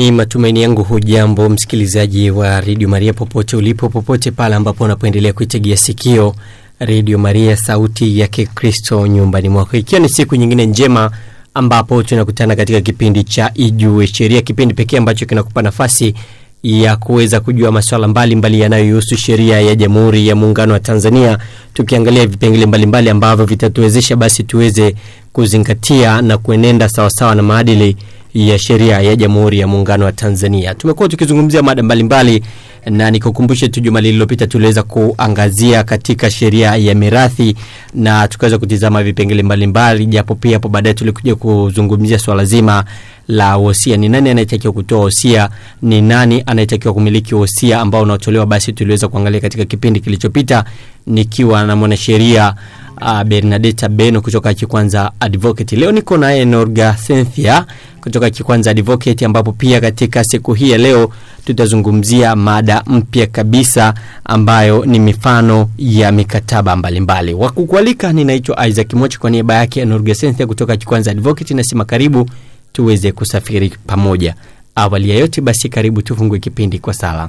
[0.00, 5.76] Ni matumaini yangu hujambo msikilizaji wa redio Maria popote ulipo, popote pale ambapo unapoendelea kuitegea
[5.76, 6.34] sikio
[6.78, 11.10] redio Maria, sauti ya Kikristo nyumbani mwako, ikiwa ni siku nyingine njema
[11.54, 16.14] ambapo tunakutana katika kipindi cha Ijue Sheria, kipindi pekee ambacho kinakupa nafasi
[16.62, 21.38] ya kuweza kujua masuala mbalimbali yanayohusu sheria ya Jamhuri ya Muungano wa Tanzania,
[21.74, 24.94] tukiangalia vipengele mbalimbali ambavyo vitatuwezesha basi tuweze
[25.32, 27.96] kuzingatia na kuenenda sawasawa na maadili
[28.34, 30.74] ya sheria ya Jamhuri ya Muungano wa Tanzania.
[30.74, 32.42] Tumekuwa tukizungumzia mada mbalimbali
[32.86, 37.56] na nikukumbushe tu, juma lililopita tuliweza kuangazia katika sheria ya mirathi
[37.94, 42.84] na tukaweza kutizama vipengele mbalimbali, japo pia hapo baadaye tulikuja kuzungumzia swala zima
[43.28, 43.96] la wosia.
[43.96, 45.48] Ni nani anayetakiwa kutoa wosia?
[45.82, 48.46] Ni nani anayetakiwa kumiliki wosia ambao unaotolewa?
[48.46, 50.64] Basi tuliweza kuangalia katika kipindi kilichopita
[51.06, 52.54] nikiwa na mwanasheria
[53.00, 55.76] uh, Bernadetta Beno kutoka Kikwanza Advocate.
[55.76, 57.66] Leo niko naye Norga Cynthia
[58.00, 61.12] kutoka Kikwanza Advocate, ambapo pia katika siku hii ya leo
[61.44, 63.94] tutazungumzia mada mpya kabisa
[64.24, 67.34] ambayo ni mifano ya mikataba mbalimbali.
[67.34, 72.30] Wakukualika, ninaitwa Isaac Mochi kwa niaba yake Norga Cynthia kutoka Kikwanza Advocate, nasema karibu
[72.72, 74.34] tuweze kusafiri pamoja.
[74.74, 77.28] Awali ya yote basi, karibu tufungue kipindi kwa sala.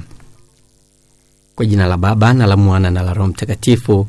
[1.56, 4.06] Kwa jina la Baba na la Mwana na la Roho Mtakatifu,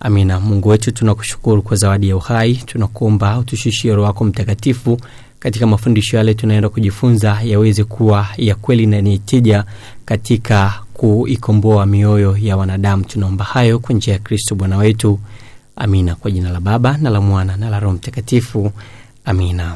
[0.00, 0.40] amina.
[0.40, 5.00] Mungu wetu, tunakushukuru kwa zawadi ya uhai, tunakuomba utushushie Roho wako Mtakatifu
[5.38, 9.64] katika mafundisho yale tunaenda kujifunza yaweze kuwa ya kweli na yenye tija
[10.04, 13.04] katika kuikomboa mioyo ya wanadamu.
[13.04, 15.18] Tunaomba hayo kwa njia ya Kristo Bwana wetu,
[15.76, 16.14] amina.
[16.14, 18.72] Kwa jina la Baba na la Mwana na la Roho Mtakatifu,
[19.24, 19.74] amina.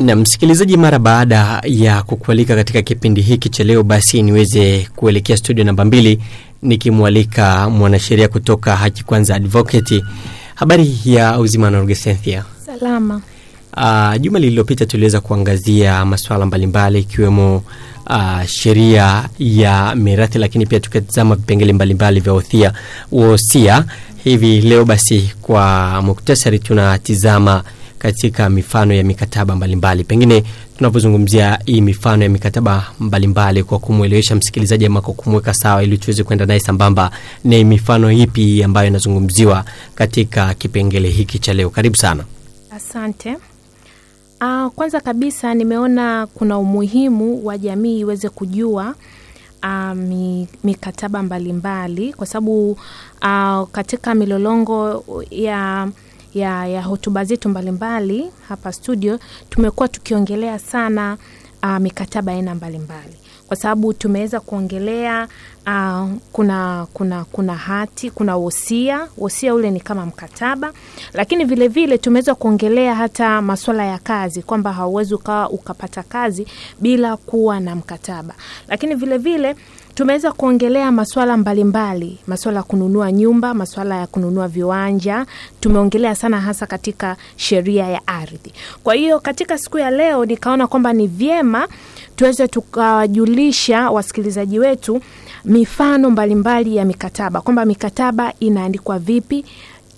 [0.00, 5.64] Na msikilizaji, mara baada ya kukualika katika kipindi hiki cha leo, basi niweze kuelekea studio
[5.64, 6.18] namba mbili
[6.62, 10.04] nikimwalika mwanasheria kutoka Haki Kwanza Advocate.
[10.54, 12.44] Habari ya uzima na Cynthia?
[12.66, 13.20] Salama.
[13.76, 17.62] Uh, juma lililopita tuliweza kuangazia masuala mbalimbali ikiwemo
[18.10, 22.72] uh, sheria ya mirathi, lakini pia tukatazama vipengele mbalimbali vya wosia
[23.12, 23.84] wosia.
[24.24, 27.62] Hivi leo basi kwa muktasari tunatizama
[27.98, 30.04] katika mifano ya mikataba mbalimbali.
[30.04, 30.44] Pengine
[30.76, 36.24] tunavyozungumzia hii mifano ya mikataba mbalimbali, kwa kumwelewesha msikilizaji ama kwa kumweka sawa, ili tuweze
[36.24, 37.10] kwenda naye sambamba,
[37.44, 39.64] ni mifano ipi ambayo inazungumziwa
[39.94, 41.70] katika kipengele hiki cha leo?
[41.70, 42.24] Karibu sana.
[42.70, 43.36] Asante.
[44.40, 48.94] Uh, kwanza kabisa nimeona kuna umuhimu wa jamii iweze kujua
[49.62, 52.70] uh, mi, mikataba mbalimbali mbali, kwa sababu
[53.22, 55.88] uh, katika milolongo ya
[56.38, 59.18] ya, ya hotuba zetu mbalimbali hapa studio
[59.50, 61.16] tumekuwa tukiongelea sana
[61.62, 63.16] uh, mikataba aina mbalimbali
[63.48, 65.28] kwa sababu tumeweza kuongelea
[65.66, 69.08] uh, kuna kuna kuna hati, kuna wosia.
[69.18, 70.72] Wosia ule ni kama mkataba,
[71.12, 76.46] lakini vile vile tumeweza kuongelea hata masuala ya kazi, kwamba hauwezi ukawa ukapata kazi
[76.80, 78.34] bila kuwa na mkataba,
[78.68, 79.56] lakini vile vile
[79.96, 85.26] tumeweza kuongelea maswala mbalimbali, maswala ya kununua nyumba, maswala ya kununua viwanja.
[85.60, 88.52] Tumeongelea sana hasa katika sheria ya ardhi.
[88.84, 91.68] Kwa hiyo katika siku ya leo nikaona kwamba ni vyema
[92.16, 95.00] tuweze tukawajulisha wasikilizaji wetu
[95.44, 96.34] mifano mbalimbali
[96.64, 99.44] mbali ya mikataba, kwamba mikataba inaandikwa vipi.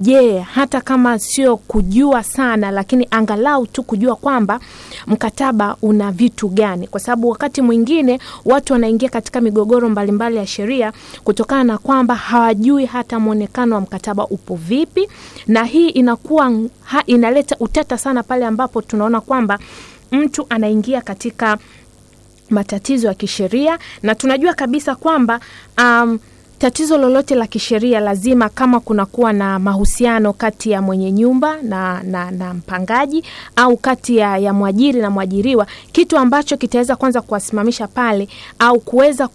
[0.00, 4.60] Je, hata kama sio kujua sana, lakini angalau tu kujua kwamba
[5.06, 10.46] mkataba una vitu gani, kwa sababu wakati mwingine watu wanaingia katika migogoro mbalimbali mbali ya
[10.46, 10.92] sheria
[11.24, 15.08] kutokana na kwamba hawajui hata mwonekano wa mkataba upo vipi,
[15.46, 16.52] na hii inakuwa
[16.84, 19.58] ha, inaleta utata sana pale ambapo tunaona kwamba
[20.12, 21.58] mtu anaingia katika
[22.50, 25.40] matatizo ya kisheria, na tunajua kabisa kwamba
[25.78, 26.18] um,
[26.58, 32.30] tatizo lolote la kisheria lazima, kama kunakuwa na mahusiano kati ya mwenye nyumba na, na,
[32.30, 33.24] na mpangaji
[33.56, 38.28] au kati ya, ya mwajiri na mwajiriwa, kitu ambacho kitaweza kwanza kuwasimamisha pale
[38.58, 39.28] au kuweza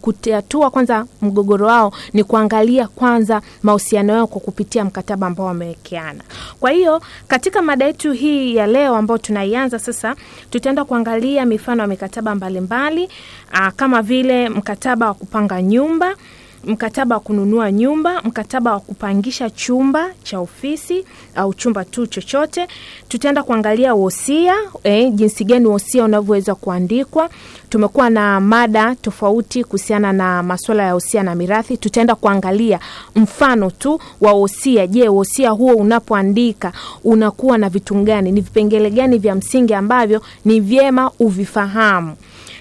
[0.00, 6.20] kutatua kwanza mgogoro wao ni kuangalia kwanza mahusiano yao kwa kupitia mkataba ambao wamewekeana.
[6.60, 10.16] Kwa hiyo katika mada yetu hii ya leo ambayo tunaianza sasa,
[10.50, 13.08] tutaenda kuangalia mifano ya mikataba mbalimbali
[13.52, 16.14] mbali, kama vile mkataba wa kupanga nyumba
[16.64, 21.04] mkataba wa kununua nyumba, mkataba wa kupangisha chumba cha ofisi
[21.34, 22.66] au chumba tu chochote.
[23.08, 24.54] Tutaenda kuangalia wosia,
[24.84, 27.30] eh, jinsi gani wosia unavyoweza kuandikwa.
[27.68, 31.76] Tumekuwa na mada tofauti kuhusiana na masuala ya wosia na mirathi.
[31.76, 32.80] Tutaenda kuangalia
[33.16, 34.86] mfano tu wa wosia.
[34.86, 36.72] Je, wosia huo unapoandika
[37.04, 38.32] unakuwa na vitu gani?
[38.32, 42.16] Ni vipengele gani vya msingi ambavyo ni vyema uvifahamu?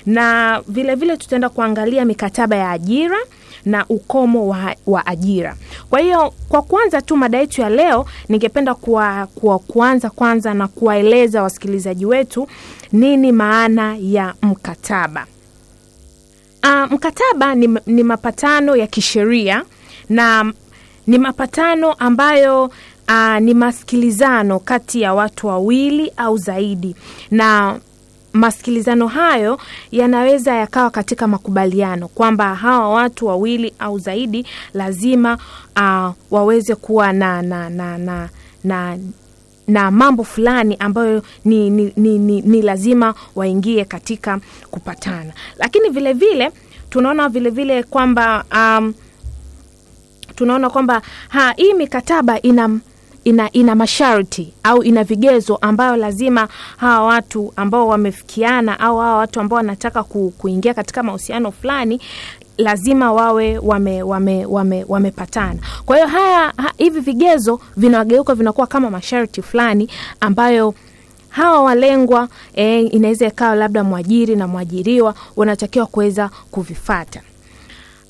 [0.06, 3.18] Na vilevile tutaenda kuangalia mikataba ya ajira
[3.66, 5.56] na ukomo wa, wa ajira.
[5.90, 10.68] Kwa hiyo kwa kwanza tu mada yetu ya leo, ningependa kuwa, kuwa kuanza kwanza na
[10.68, 12.48] kuwaeleza wasikilizaji wetu
[12.92, 15.26] nini maana ya mkataba.
[16.64, 19.64] Uh, mkataba ni, ni mapatano ya kisheria
[20.10, 20.54] na
[21.08, 22.64] ni mapatano ambayo
[23.10, 26.96] uh, ni masikilizano kati ya watu wawili au zaidi,
[27.32, 27.80] na
[28.34, 29.60] masikilizano hayo
[29.92, 35.38] yanaweza yakawa katika makubaliano kwamba hawa watu wawili au zaidi lazima
[35.78, 38.30] uh, waweze kuwa na, na, na, na,
[38.64, 38.98] na
[39.68, 44.40] na mambo fulani ambayo ni, ni, ni, ni, ni lazima waingie katika
[44.72, 46.52] kupatana, lakini vilevile vile
[46.90, 48.94] tunaona vilevile vile kwamba um,
[50.36, 52.80] tunaona kwamba ha, hii mikataba ina
[53.24, 56.48] ina, ina masharti au ina vigezo ambayo lazima
[56.78, 62.02] hawa watu ambao wamefikiana au hawa watu ambao wanataka ku, kuingia katika mahusiano fulani
[62.58, 65.14] lazima wawe wamepatana wame, wame, wame
[65.86, 69.90] kwa hiyo haya ha, hivi vigezo vinageuka vinakuwa kama masharti fulani
[70.20, 70.74] ambayo
[71.30, 77.22] hawa walengwa e, inaweza ikawa labda mwajiri na mwajiriwa wanatakiwa kuweza kuvifata.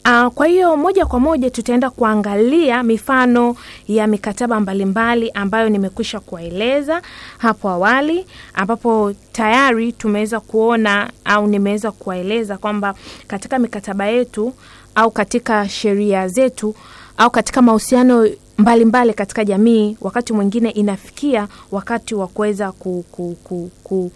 [0.06, 3.56] Uh, kwa hiyo moja kwa moja tutaenda kuangalia mifano
[3.88, 7.02] ya mikataba mbalimbali ambayo nimekwisha kuwaeleza
[7.38, 12.94] hapo awali, ambapo tayari tumeweza kuona au nimeweza kuwaeleza kwamba
[13.28, 14.54] katika mikataba yetu
[14.96, 16.76] au katika sheria zetu
[17.18, 23.72] au katika mahusiano mbalimbali katika jamii, wakati mwingine inafikia wakati wa kuweza ku, ku, ku,
[23.84, 24.12] ku,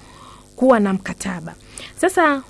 [0.56, 1.54] kuwa na mkataba.
[2.02, 2.42] Sasa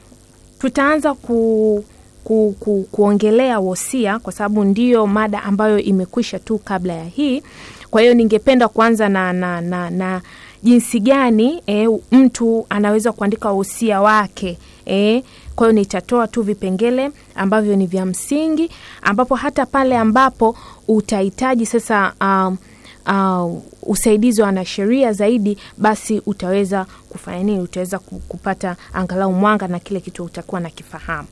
[0.59, 1.85] tutaanza ku
[2.25, 7.43] ku, ku, kuongelea wosia kwa sababu ndiyo mada ambayo imekwisha tu kabla ya hii.
[7.91, 10.21] Kwa hiyo ningependa kuanza na, na, na, na
[10.63, 15.23] jinsi gani eh, mtu anaweza kuandika wosia wake eh,
[15.55, 18.69] kwa hiyo nitatoa tu vipengele ambavyo ni vya msingi,
[19.01, 20.57] ambapo hata pale ambapo
[20.87, 22.57] utahitaji sasa um,
[23.07, 27.59] uh, usaidizi wa wanasheria zaidi, basi utaweza kufanya nini?
[27.61, 31.27] Utaweza kupata angalau mwanga na kile kitu utakuwa na kifahamu.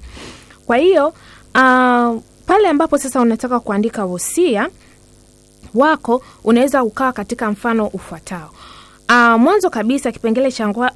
[0.65, 4.69] Kwa hiyo uh, pale ambapo sasa unataka kuandika wosia
[5.75, 8.49] wako unaweza ukawa katika mfano ufuatao.
[9.09, 10.51] Uh, mwanzo kabisa kipengele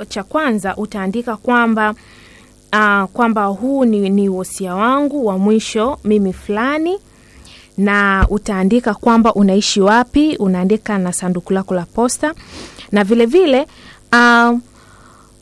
[0.09, 1.93] cha kwanza utaandika kwamba
[2.73, 6.97] uh, kwamba huu ni, ni wosia wangu wa mwisho mimi fulani,
[7.77, 12.33] na utaandika kwamba unaishi wapi, unaandika na sanduku lako la posta,
[12.91, 13.67] na vilevile
[14.11, 14.59] vile, uh,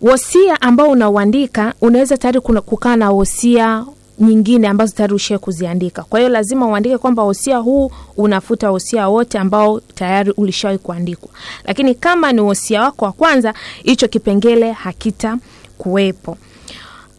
[0.02, 3.86] wosia ambao unauandika unaweza tayari kukaa na wosia
[4.20, 6.04] nyingine ambazo tayari ushie kuziandika.
[6.04, 11.30] Kwa hiyo lazima uandike kwamba wosia huu unafuta wosia wote ambao tayari ulishawahi kuandikwa,
[11.64, 13.54] lakini kama ni wosia wako wa kwanza,
[13.84, 15.38] hicho kipengele hakita
[15.78, 16.38] kuwepo.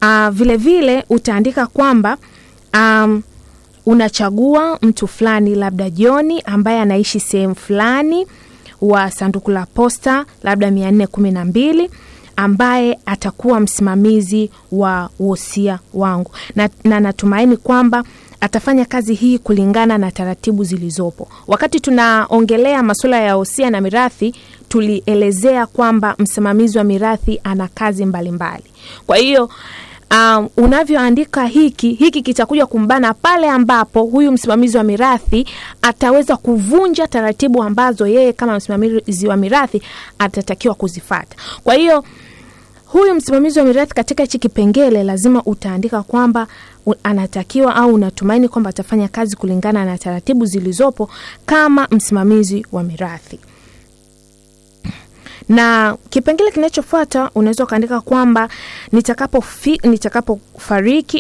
[0.03, 2.17] Uh, vile vile utaandika kwamba
[2.75, 3.23] um,
[3.87, 8.27] unachagua mtu fulani, labda Joni ambaye anaishi sehemu fulani
[8.81, 11.91] wa sanduku la posta labda mia nne kumi na mbili
[12.37, 18.05] ambaye atakuwa msimamizi wa wosia wangu na, na natumaini kwamba
[18.41, 21.29] atafanya kazi hii kulingana na taratibu zilizopo.
[21.47, 24.35] Wakati tunaongelea masuala ya wosia na mirathi,
[24.69, 28.75] tulielezea kwamba msimamizi wa mirathi ana kazi mbalimbali mbali.
[29.07, 29.51] Kwa hiyo
[30.11, 35.47] um, unavyoandika hiki hiki kitakuja kumbana pale ambapo huyu msimamizi wa mirathi
[35.83, 39.83] ataweza kuvunja taratibu ambazo yeye kama msimamizi wa mirathi
[40.19, 41.37] atatakiwa kuzifata.
[41.65, 42.05] Kwa hiyo
[42.87, 46.47] huyu msimamizi wa mirathi katika hichi kipengele lazima utaandika kwamba
[47.03, 51.11] anatakiwa au unatumaini kwamba atafanya kazi kulingana na taratibu zilizopo
[51.47, 53.39] kama msimamizi wa mirathi.
[55.49, 58.49] Na kipengele kinachofuata unaweza ukaandika kwamba
[58.93, 60.41] nitakapofariki nitakapo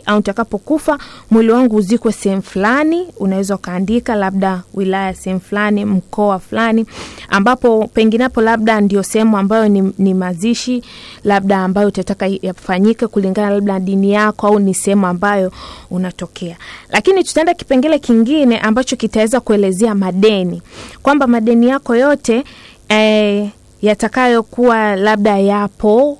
[0.06, 0.99] au nitakapokufa
[1.30, 3.06] mwili wangu uzikwe sehemu fulani.
[3.18, 6.87] Unaweza ukaandika labda wilaya sehemu fulani, mkoa fulani,
[7.28, 10.83] ambapo penginepo labda ndio sehemu ambayo ni, ni mazishi
[11.25, 15.52] labda ambayo utataka yafanyike kulingana labda dini yako au ni sehemu ambayo
[15.90, 16.56] unatokea.
[16.88, 20.62] Lakini tutaenda kipengele kingine ambacho kitaweza kuelezea madeni,
[21.02, 22.45] kwamba madeni yako yote
[22.88, 23.49] eh,
[23.87, 26.19] yatakayokuwa labda yapo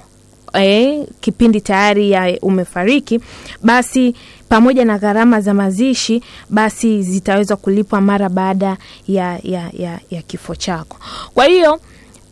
[0.53, 3.21] eh, kipindi tayari ya umefariki,
[3.63, 4.15] basi
[4.49, 8.77] pamoja na gharama za mazishi basi zitaweza kulipwa mara baada
[9.09, 10.97] ya, ya, ya, ya kifo chako.
[11.35, 11.81] Kwa hiyo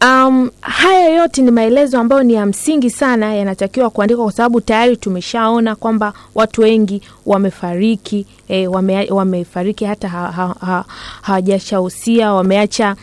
[0.05, 4.97] um, haya yote ni maelezo ambayo ni ya msingi sana, yanatakiwa kuandikwa kwa sababu tayari
[4.97, 10.09] tumeshaona kwamba watu wengi wamefariki eh, wame, wamefariki hata
[11.23, 12.97] hawajashausia ha, ha, wameacha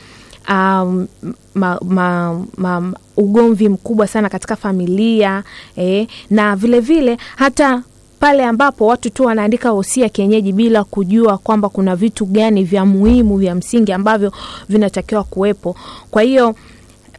[0.50, 1.08] um,
[1.56, 5.44] ma, ma, ma, ugomvi mkubwa sana katika familia
[5.76, 7.84] eh, na vilevile vile, hata
[8.20, 13.38] pale ambapo watu tu wanaandika wosia kienyeji bila kujua kwamba kuna vitu gani vya muhimu
[13.38, 14.32] vya msingi ambavyo
[14.70, 15.76] vinatakiwa kuwepo.
[16.12, 16.56] Kwa hiyo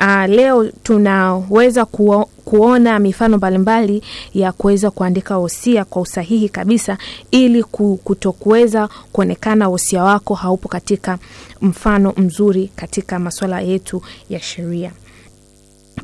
[0.01, 4.03] Uh, leo tunaweza kuo, kuona mifano mbalimbali
[4.35, 6.99] ya kuweza kuandika wosia kwa usahihi kabisa
[7.31, 7.63] ili
[8.05, 11.19] kutokuweza kuonekana wosia wako haupo katika
[11.61, 14.93] mfano mzuri katika masuala yetu ya sheria.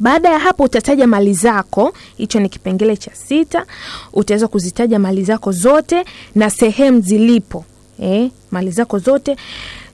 [0.01, 3.67] Baada ya hapo utataja mali zako, hicho ni kipengele cha sita.
[4.13, 6.05] Utaweza kuzitaja mali zako zote
[6.35, 7.65] na sehemu zilipo,
[8.01, 9.37] eh, mali zako zote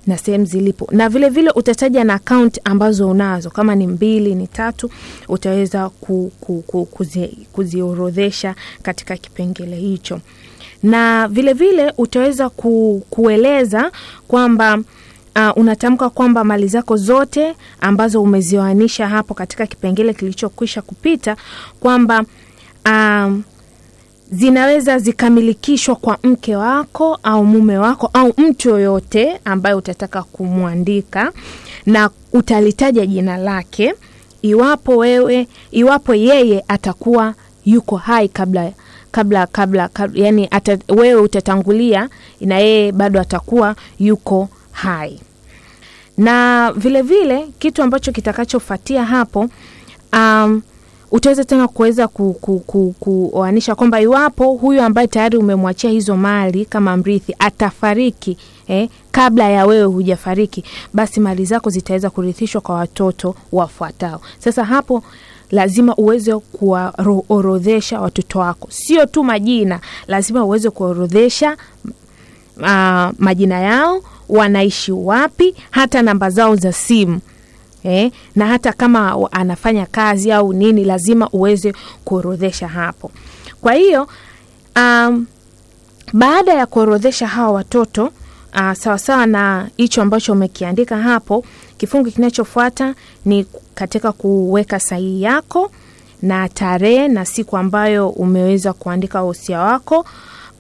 [0.06, 4.46] na sehemu zilipo, na vile vile utataja na akaunti ambazo unazo, kama ni mbili ni
[4.46, 4.90] tatu,
[5.28, 10.20] utaweza ku, ku, ku, kuzi, kuziorodhesha katika kipengele hicho,
[10.82, 13.92] na vile vile utaweza ku, kueleza
[14.28, 14.78] kwamba
[15.36, 21.36] uh, unatamka kwamba mali zako zote ambazo umezioanisha hapo katika kipengele kilichokwisha kupita
[21.80, 22.24] kwamba
[22.86, 23.42] um,
[24.34, 31.32] zinaweza zikamilikishwa kwa mke wako au mume wako au mtu yoyote ambaye utataka kumwandika,
[31.86, 33.94] na utalitaja jina lake
[34.42, 38.72] iwapo wewe, iwapo yeye atakuwa yuko hai kabla
[39.10, 42.08] kabla kabla, kabla yani ata, wewe utatangulia
[42.40, 45.20] na yeye bado atakuwa yuko hai.
[46.18, 49.48] Na vilevile vile kitu ambacho kitakachofuatia hapo
[50.12, 50.62] um,
[51.14, 56.96] utaweza tena kuweza kuoanisha ku, ku, kwamba iwapo huyu ambaye tayari umemwachia hizo mali kama
[56.96, 58.36] mrithi atafariki
[58.68, 64.20] eh, kabla ya wewe hujafariki, basi mali zako zitaweza kurithishwa kwa watoto wafuatao.
[64.38, 65.02] Sasa hapo
[65.50, 71.56] lazima uweze kuwaorodhesha watoto wako, sio tu majina, lazima uweze kuorodhesha
[72.56, 77.20] uh, majina yao, wanaishi wapi, hata namba zao za simu.
[77.84, 81.74] Eh, na hata kama anafanya kazi au nini lazima uweze
[82.04, 83.10] kuorodhesha hapo.
[83.60, 84.08] Kwa hiyo
[84.76, 85.26] um,
[86.12, 88.04] baada ya kuorodhesha hawa watoto
[88.54, 91.44] uh, sawasawa na hicho ambacho umekiandika hapo,
[91.78, 95.70] kifungu kinachofuata ni katika kuweka sahihi yako
[96.22, 100.06] na tarehe na siku ambayo umeweza kuandika wosia wako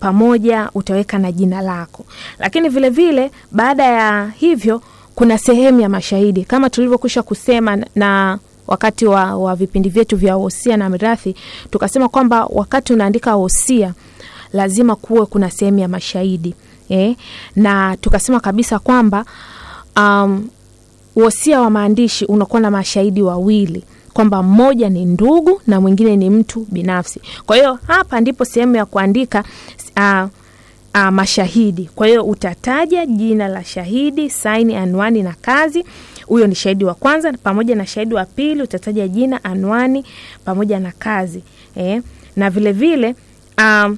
[0.00, 2.04] pamoja, utaweka na jina lako.
[2.38, 4.82] Lakini vilevile vile baada ya hivyo
[5.14, 10.76] kuna sehemu ya mashahidi kama tulivyokwisha kusema na wakati wa, wa vipindi vyetu vya wosia
[10.76, 11.34] na mirathi,
[11.70, 13.94] tukasema kwamba wakati unaandika wosia
[14.52, 16.54] lazima kuwe kuna sehemu ya mashahidi
[16.88, 17.16] eh?
[17.56, 19.24] na tukasema kabisa kwamba
[19.96, 20.48] um,
[21.16, 26.66] wosia wa maandishi unakuwa na mashahidi wawili kwamba mmoja ni ndugu na mwingine ni mtu
[26.70, 27.20] binafsi.
[27.46, 29.44] Kwa hiyo hapa ndipo sehemu ya kuandika
[29.96, 30.28] uh,
[30.94, 31.90] Uh, mashahidi.
[31.94, 35.84] Kwa hiyo utataja jina la shahidi, saini, anwani na kazi.
[36.26, 40.04] Huyo ni shahidi wa kwanza, pamoja na shahidi wa pili utataja jina, anwani
[40.44, 41.42] pamoja na kazi
[41.76, 42.02] eh.
[42.36, 43.14] Na vile vile
[43.58, 43.96] um,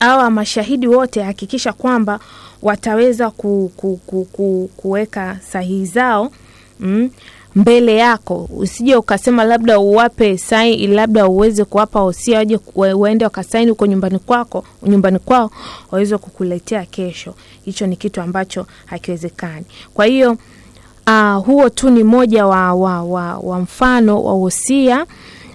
[0.00, 2.20] awa mashahidi wote hakikisha kwamba
[2.62, 6.30] wataweza ku, ku, ku, ku, kuweka sahihi zao
[6.80, 7.10] mm,
[7.56, 13.86] mbele yako, usije ukasema labda uwape saini, labda uweze kuwapa wosia waje waende wakasaini huko
[13.86, 15.50] nyumbani kwako, nyumbani kwao
[15.90, 17.34] waweze kukuletea kesho.
[17.64, 19.64] Hicho ni kitu ambacho hakiwezekani.
[19.94, 20.36] Kwa hiyo
[21.06, 25.06] uh, huo tu ni moja wa, wa, wa, wa mfano wa wosia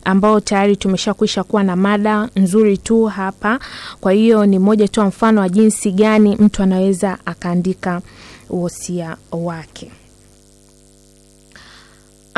[0.06, 3.60] ambao tayari tumeshakwisha kuwa na mada nzuri tu hapa.
[4.02, 8.02] Kwa hiyo ni moja tu mfano wa jinsi gani mtu anaweza akaandika
[8.50, 9.92] wosia wake.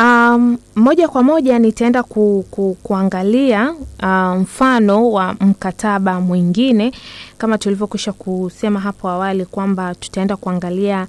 [0.02, 6.92] Um, moja kwa moja nitaenda ku, ku, kuangalia uh, mfano wa mkataba mwingine
[7.38, 11.08] kama tulivyokwisha kusema hapo awali kwamba tutaenda kuangalia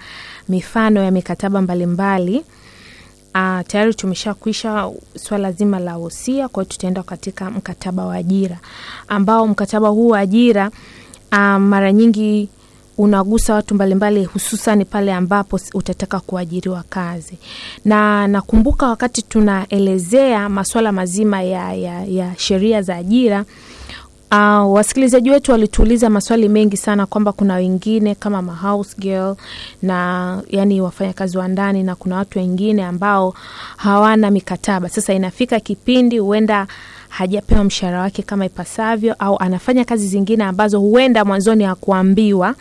[0.49, 2.44] mifano ya mikataba mbalimbali.
[3.34, 8.58] Uh, tayari tumeshakwisha swala zima la wosia, kwa hiyo tutaenda katika mkataba wa ajira
[9.08, 10.70] ambao mkataba huu wa ajira
[11.32, 12.49] uh, mara nyingi
[12.99, 17.38] unagusa watu mbalimbali hususan pale ambapo utataka kuajiriwa kazi.
[17.84, 23.44] Na nakumbuka wakati tunaelezea masuala mazima ya, ya, ya sheria za ajira
[24.32, 29.37] uh, wasikilizaji wetu walituuliza maswali mengi sana kwamba kuna wengine kama ma girl
[29.82, 33.34] na yani wafanyakazi wa ndani na kuna watu wengine ambao
[33.76, 34.88] hawana mikataba.
[34.88, 36.66] Sasa inafika kipindi huenda
[37.12, 42.54] hajapewa mshahara wake kama ipasavyo, au anafanya kazi zingine ambazo huenda mwanzoni hakuambiwa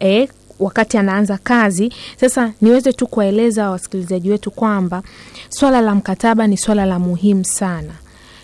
[0.00, 0.28] eh,
[0.60, 1.92] wakati anaanza kazi.
[2.20, 5.02] Sasa niweze tu kuwaeleza wasikilizaji wetu kwamba
[5.48, 7.92] swala la mkataba ni swala la muhimu sana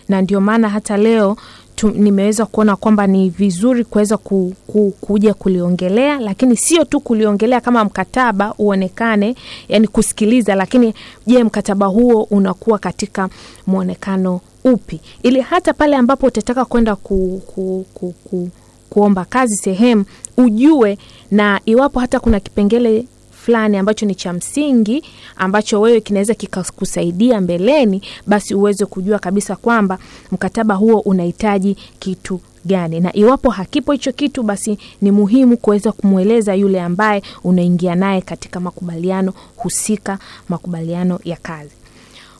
[0.09, 1.37] na ndio maana hata leo
[1.81, 7.83] nimeweza kuona kwamba ni vizuri kuweza ku, ku, kuja kuliongelea, lakini sio tu kuliongelea kama
[7.85, 9.35] mkataba uonekane,
[9.69, 10.93] yani kusikiliza, lakini
[11.27, 13.29] je, mkataba huo unakuwa katika
[13.67, 18.49] mwonekano upi, ili hata pale ambapo utataka kwenda ku, ku, ku, ku,
[18.89, 20.05] kuomba kazi sehemu
[20.37, 20.97] ujue,
[21.31, 23.05] na iwapo hata kuna kipengele
[23.45, 25.03] fulani ambacho ni cha msingi
[25.37, 29.97] ambacho wewe kinaweza kikakusaidia mbeleni, basi uweze kujua kabisa kwamba
[30.31, 36.55] mkataba huo unahitaji kitu gani, na iwapo hakipo hicho kitu, basi ni muhimu kuweza kumweleza
[36.55, 40.19] yule ambaye unaingia naye katika makubaliano husika,
[40.49, 41.71] makubaliano ya kazi.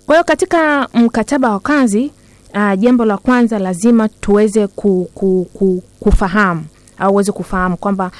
[0.05, 2.11] Kwa hiyo katika mkataba wa kazi
[2.55, 6.65] uh, jambo la kwanza lazima tuweze ku, ku, ku, kufahamu
[6.99, 8.11] au uweze kufahamu kwamba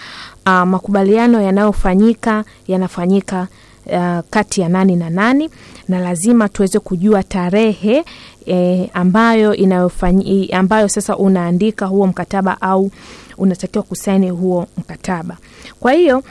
[0.45, 3.47] uh, makubaliano yanayofanyika yanafanyika
[3.85, 5.49] uh, kati ya nani na nani,
[5.87, 8.05] na lazima tuweze kujua tarehe
[8.45, 12.91] eh, ambayo inayofanyi, ambayo sasa unaandika huo mkataba au
[13.37, 15.37] unatakiwa kusaini huo mkataba.
[15.79, 16.23] Kwa hiyo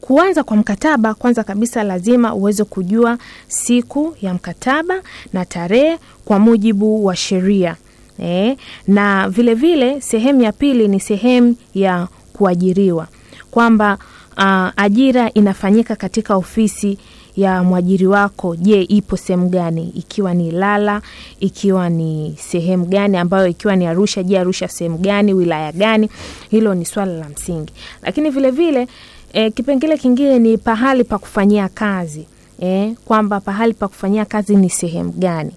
[0.00, 3.18] kuanza kwa mkataba, kwanza kabisa lazima uweze kujua
[3.48, 4.94] siku ya mkataba
[5.32, 7.76] na tarehe kwa mujibu wa sheria.
[8.22, 8.56] E,
[8.88, 13.08] na vilevile vile, sehemu ya pili ni sehemu ya kuajiriwa
[13.50, 13.98] kwamba
[14.36, 16.98] uh, ajira inafanyika katika ofisi
[17.36, 18.56] ya mwajiri wako.
[18.56, 19.92] Je, ipo sehemu gani?
[19.94, 21.02] Ikiwa ni Ilala,
[21.40, 26.10] ikiwa ni sehemu gani ambayo, ikiwa ni Arusha, je, Arusha sehemu gani, wilaya gani?
[26.50, 27.72] Hilo ni swala la msingi,
[28.02, 28.88] lakini vilevile vile,
[29.32, 32.26] e, kipengele kingine ni pahali pa kufanyia kazi
[32.62, 35.50] e, kwamba pahali pa kufanyia kazi ni sehemu gani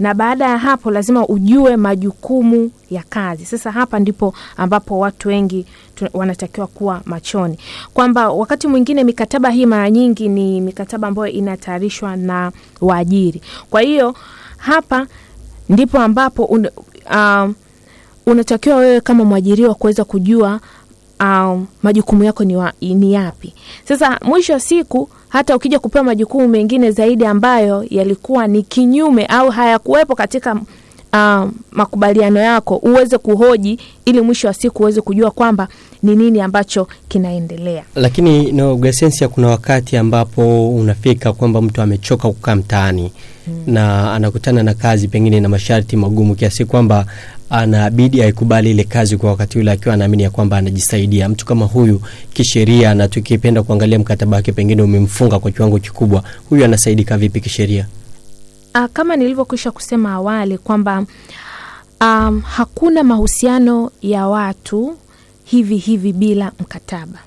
[0.00, 3.44] na baada ya hapo lazima ujue majukumu ya kazi.
[3.46, 5.66] Sasa hapa ndipo ambapo watu wengi
[6.12, 7.58] wanatakiwa kuwa machoni,
[7.94, 13.42] kwamba wakati mwingine mikataba hii mara nyingi ni mikataba ambayo inatayarishwa na waajiri.
[13.70, 14.14] Kwa hiyo
[14.56, 15.06] hapa
[15.68, 16.68] ndipo ambapo un,
[17.10, 17.50] uh,
[18.26, 20.60] unatakiwa wewe kama mwajiriwa kuweza kujua
[21.20, 23.54] uh, majukumu yako ni, wa, ni yapi.
[23.84, 29.50] Sasa mwisho wa siku hata ukija kupewa majukumu mengine zaidi ambayo yalikuwa ni kinyume au
[29.50, 30.52] hayakuwepo katika
[31.12, 35.68] uh, makubaliano yako, uweze kuhoji ili mwisho wa siku uweze kujua kwamba
[36.02, 37.84] ni nini ambacho kinaendelea.
[37.94, 43.12] Lakini no, Gasensia, kuna wakati ambapo unafika kwamba mtu amechoka kukaa mtaani
[43.46, 47.06] hmm, na anakutana na kazi pengine na masharti magumu kiasi kwamba
[47.50, 51.28] anabidi aikubali ile kazi kwa wakati ule akiwa anaamini ya kwamba anajisaidia.
[51.28, 52.00] Mtu kama huyu
[52.32, 57.86] kisheria, na tukipenda kuangalia mkataba wake pengine umemfunga kwa kiwango kikubwa, huyu anasaidika vipi kisheria?
[58.74, 61.04] Uh, kama nilivyokwisha kusema awali kwamba
[62.00, 64.96] um, hakuna mahusiano ya watu
[65.44, 67.18] hivi hivi bila mkataba.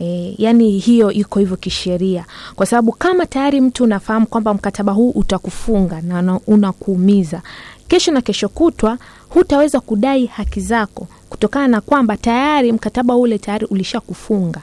[0.00, 5.10] E, yani hiyo iko hivyo kisheria, kwa sababu kama tayari mtu unafahamu kwamba mkataba huu
[5.10, 7.42] utakufunga na unakuumiza,
[7.88, 13.66] kesho na kesho kutwa hutaweza kudai haki zako kutokana na kwamba tayari mkataba ule tayari
[13.66, 14.60] ulishakufunga.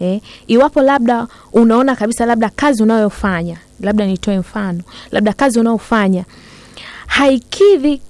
[0.00, 6.24] E, iwapo labda unaona kabisa labda kazi unayofanya labda nitoe mfano, labda kazi unayofanya
[7.06, 8.00] haikidhi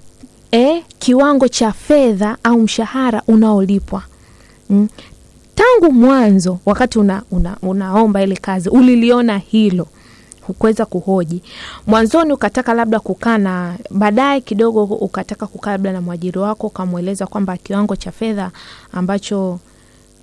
[0.53, 4.03] e, kiwango cha fedha au mshahara unaolipwa
[4.71, 4.89] mm.
[5.61, 9.87] Tangu mwanzo wakati una, una, unaomba ile kazi uliliona hilo,
[10.47, 11.43] hukuweza kuhoji.
[11.87, 17.57] Mwanzoni, ukataka labda kukaa na baadaye kidogo ukataka kukaa labda na mwajiri wako ukamweleza kwamba
[17.57, 18.51] kiwango cha fedha
[18.93, 19.51] ambacho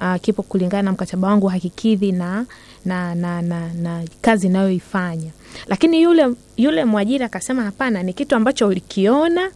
[0.02, 2.46] uh, kipo kulingana na mkataba wangu hakikidhi na,
[2.86, 5.32] na, na, na, na kazi inayoifanya,
[5.68, 9.52] lakini yule, yule mwajiri akasema hapana, ni kitu ambacho ulikiona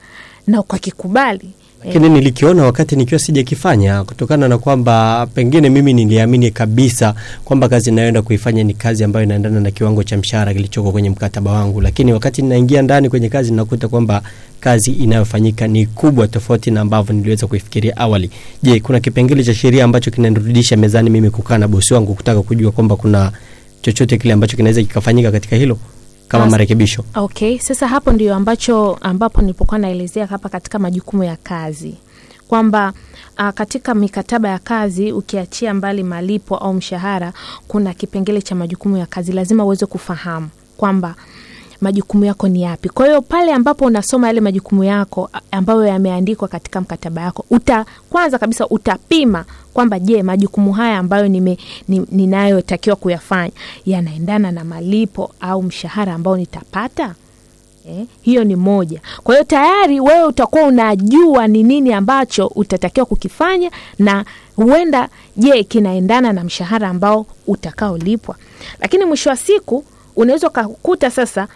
[0.48, 1.52] na ukakikubali
[1.86, 2.15] lakini yeah.
[2.17, 7.15] nilikiona wakati nikiwa sijakifanya, kutokana na kwamba pengine mimi niliamini kabisa
[7.46, 11.52] kwamba kazi inayoenda kuifanya ni kazi ambayo inaendana na kiwango cha mshahara kilichoko kwenye mkataba
[11.52, 14.22] wangu, lakini wakati ninaingia ndani kwenye kazi nakuta kwamba
[14.60, 18.30] kazi inayofanyika ni kubwa tofauti na ambavyo niliweza kuifikiria awali.
[18.63, 22.72] Je, kuna kipengele cha sheria ambacho kinanirudisha mezani mimi kukaa na bosi wangu kutaka kujua
[22.72, 23.32] kwamba kuna
[23.82, 25.78] chochote kile ambacho kinaweza kikafanyika katika hilo
[26.32, 27.04] kama marekebisho?
[27.15, 31.96] Okay, sasa hapo ndio ambacho ambapo nilipokuwa naelezea hapa katika majukumu ya kazi
[32.48, 32.94] kwamba
[33.39, 37.34] uh, katika mikataba ya kazi ukiachia mbali malipo au mshahara,
[37.67, 41.15] kuna kipengele cha majukumu ya kazi, lazima uweze kufahamu kwamba
[41.82, 42.89] majukumu yako ni yapi.
[42.89, 48.38] Kwa hiyo pale ambapo unasoma yale majukumu yako ambayo yameandikwa katika mkataba yako, uta kwanza
[48.39, 51.58] kabisa utapima kwamba je, majukumu haya ambayo nime,
[52.12, 53.52] ninayotakiwa kuyafanya
[53.86, 57.15] yanaendana na malipo au mshahara ambao nitapata.
[57.89, 59.02] Eh, hiyo ni moja.
[59.24, 66.34] Kwa hiyo tayari wewe utakuwa unajua ni nini ambacho utatakiwa kukifanya na huenda je kinaendana
[66.34, 68.36] na mshahara ambao utakaolipwa,
[68.80, 69.84] lakini mwisho wa siku
[70.15, 71.48] unaweza ukakuta sasa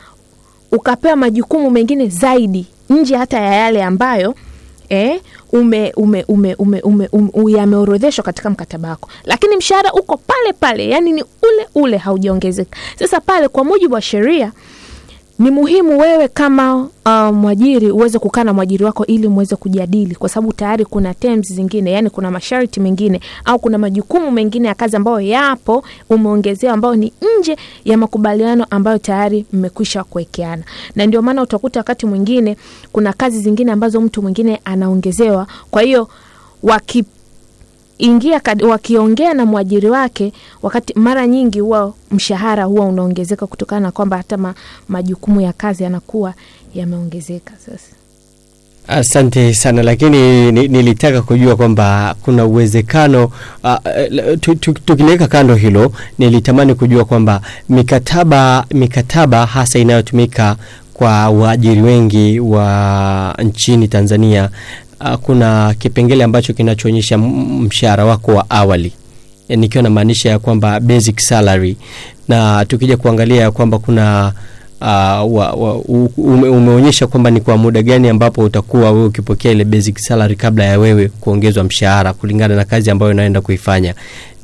[0.71, 4.35] ukapewa majukumu mengine zaidi nje hata ya yale ambayo
[4.89, 10.53] eh, ume, ume, ume, ume, ume, ume, yameorodheshwa katika mkataba wako, lakini mshahara uko pale
[10.53, 12.77] pale, yani ni ule ule, haujaongezeka.
[12.99, 14.51] Sasa pale kwa mujibu wa sheria
[15.39, 20.29] ni muhimu wewe kama uh, mwajiri uweze kukaa na mwajiri wako ili muweze kujadili, kwa
[20.29, 24.95] sababu tayari kuna terms zingine, yani kuna masharti mengine au kuna majukumu mengine ya kazi
[24.95, 30.63] ambayo yapo umeongezewa, ambayo ni nje ya makubaliano ambayo tayari mmekwisha kuwekeana.
[30.95, 32.57] Na ndio maana utakuta wakati mwingine
[32.91, 36.07] kuna kazi zingine ambazo mtu mwingine anaongezewa, kwa hiyo
[36.63, 37.03] waki
[37.97, 44.17] ingia wakiongea na mwajiri wake, wakati mara nyingi huwa mshahara huwa unaongezeka kutokana na kwamba
[44.17, 44.53] hata ma,
[44.87, 46.33] majukumu ya kazi yanakuwa
[46.75, 47.53] yameongezeka.
[47.65, 47.95] Sasa
[48.87, 53.31] asante sana, lakini nilitaka kujua kwamba kuna uwezekano
[53.63, 53.75] uh,
[54.85, 60.55] tukiliweka kando hilo, nilitamani kujua kwamba mikataba mikataba hasa inayotumika
[60.93, 64.49] kwa waajiri wengi wa nchini Tanzania
[65.21, 68.91] kuna kipengele ambacho kinachoonyesha mshahara wako wa awali,
[69.49, 71.77] nikiwa na maanisha ya kwamba basic salary,
[72.27, 74.33] na tukija kuangalia ya kwamba kuna
[74.85, 80.63] uh, umeonyesha kwamba ni kwa muda gani ambapo utakuwa wewe ukipokea ile basic salary kabla
[80.65, 83.93] ya wewe kuongezwa mshahara kulingana na kazi ambayo unaenda kuifanya.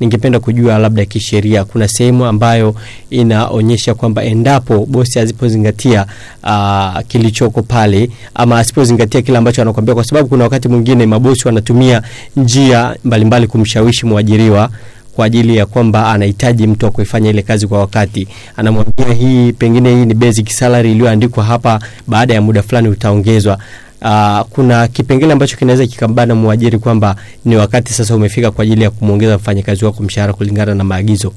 [0.00, 2.74] Ningependa kujua labda kisheria kuna sehemu ambayo
[3.10, 6.06] inaonyesha kwamba endapo bosi asipozingatia
[6.44, 12.02] uh, kilichoko pale ama asipozingatia kile ambacho anakuambia, kwa sababu kuna wakati mwingine mabosi wanatumia
[12.36, 14.70] njia mbalimbali mbali kumshawishi mwajiriwa
[15.16, 18.28] kwa ajili ya kwamba anahitaji mtu wa kuifanya ile kazi kwa wakati.
[18.56, 23.58] Anamwambia hii pengine hii ni basic salary iliyoandikwa hapa, baada ya muda fulani utaongezwa.
[24.02, 28.90] Uh, kuna kipengele ambacho kinaweza kikambana mwajiri kwamba ni wakati sasa umefika kwa ajili ya
[28.90, 31.32] kumwongeza mfanyakazi wako mshahara kulingana na maagizo.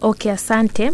[0.00, 0.92] Okay, asante.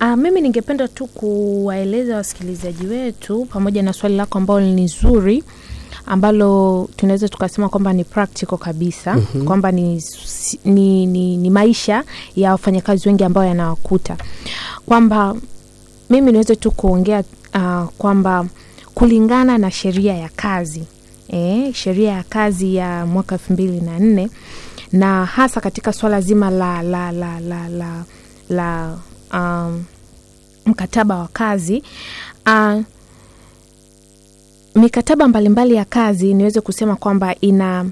[0.00, 5.44] Uh, mimi ningependa tu kuwaeleza wasikilizaji wetu pamoja na swali lako ambalo ni zuri
[6.06, 9.44] ambalo tunaweza tukasema kwamba ni practical kabisa mm -hmm.
[9.44, 10.02] kwamba ni,
[10.64, 12.04] ni, ni, ni maisha
[12.36, 14.16] ya wafanyakazi wengi ambayo yanawakuta
[14.86, 15.34] kwamba
[16.10, 18.46] mimi niweze tu kuongea uh, kwamba
[18.94, 20.82] kulingana na sheria ya kazi
[21.32, 24.30] e, sheria ya kazi ya mwaka elfu mbili na nne
[24.92, 28.04] na hasa katika swala zima la la la la la,
[28.48, 28.98] la
[29.34, 29.84] um,
[30.66, 31.82] mkataba wa kazi
[32.46, 32.80] uh,
[34.76, 37.86] mikataba mbalimbali ya kazi niweze kusema kwamba ina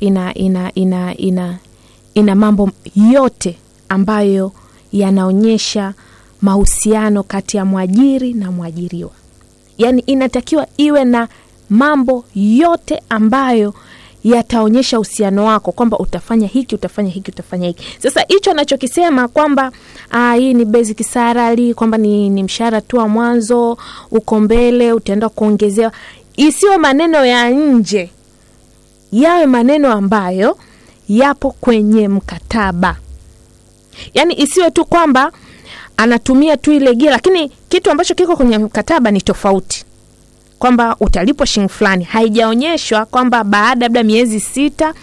[0.00, 1.58] ina ina ina ina
[2.14, 2.70] ina mambo
[3.12, 4.52] yote ambayo
[4.92, 5.94] yanaonyesha
[6.42, 9.10] mahusiano kati ya mwajiri na mwajiriwa.
[9.78, 11.28] Yaani inatakiwa iwe na
[11.70, 13.74] mambo yote ambayo
[14.24, 17.84] yataonyesha uhusiano wako kwamba utafanya hiki utafanya hiki utafanya hiki.
[17.98, 19.72] Sasa hicho anachokisema kwamba
[20.12, 23.78] aa, hii ni basic salary, kwamba ni, ni mshahara tu wa mwanzo,
[24.10, 25.92] uko mbele utaenda kuongezewa,
[26.36, 28.10] isiwe maneno ya nje,
[29.12, 30.58] yawe maneno ambayo
[31.08, 32.96] yapo kwenye mkataba.
[34.14, 35.32] Yaani isiwe tu kwamba
[35.96, 39.84] anatumia tu ile gia, lakini kitu ambacho kiko kwenye mkataba ni tofauti
[40.58, 44.94] kwamba utalipwa shilingi fulani, haijaonyeshwa kwamba baada labda miezi sita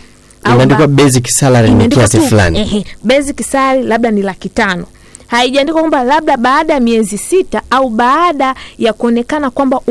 [0.45, 2.59] imeandikwa basic salary ni kiasi fulani.
[2.59, 4.85] Ehe, basic salary labda ni laki tano.
[5.27, 9.81] Haijaandikwa kwamba labda baada ya miezi sita au baada ya kuonekana kwamba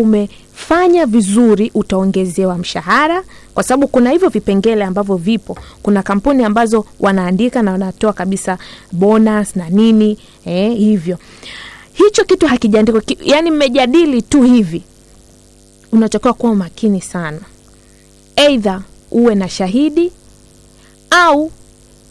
[0.61, 5.59] umefanya vizuri utaongezewa mshahara, kwa sababu kuna hivyo vipengele ambavyo vipo.
[5.83, 8.59] Kuna kampuni ambazo wanaandika na wanatoa kabisa
[8.93, 11.19] bonus na nini eh, hivyo
[11.93, 14.83] hicho kitu hakijaandikwa, yani mmejadili tu hivi
[15.93, 17.41] unatakiwa kuwa makini sana,
[18.37, 20.13] eidha uwe na shahidi
[21.11, 21.51] au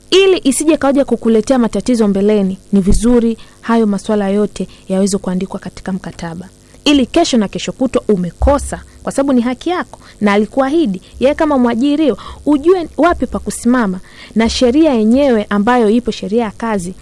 [0.09, 2.57] ili isije kawaja kukuletea matatizo mbeleni.
[2.73, 6.49] Ni vizuri hayo masuala yote yaweze kuandikwa katika mkataba,
[6.85, 9.99] ili kesho na kesho kutwa umekosa, kwa sababu ni haki yako.
[10.21, 13.99] Na alikuahidi yeye kama mwajiriwa, ujue wapi pa kusimama,
[14.35, 16.93] na sheria yenyewe ambayo ipo, sheria ya kazi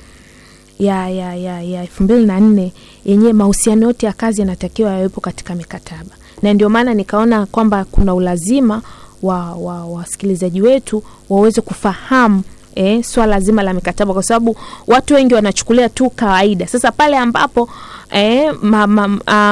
[0.79, 2.73] ya ya ya ya elfu mbili na nne
[3.05, 6.15] yenyewe, mahusiano yote ya kazi yanatakiwa yawepo katika mikataba.
[6.41, 8.81] Na ndio maana nikaona kwamba kuna ulazima
[9.21, 12.43] wa wasikilizaji wa wetu waweze kufahamu
[12.75, 14.55] eh, swala zima la mikataba, kwa sababu
[14.87, 16.67] watu wengi wanachukulia tu kawaida.
[16.67, 17.69] Sasa pale ambapo
[18.11, 19.05] eh, ma, ma,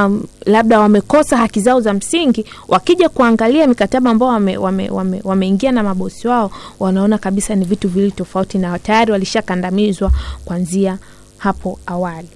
[0.05, 5.71] um, labda wamekosa haki zao za msingi, wakija kuangalia mikataba ambao wameingia wame, wame, wame
[5.71, 10.11] na mabosi wao, wanaona kabisa ni vitu vili tofauti na tayari walishakandamizwa
[10.45, 10.97] kuanzia
[11.37, 12.27] hapo awali.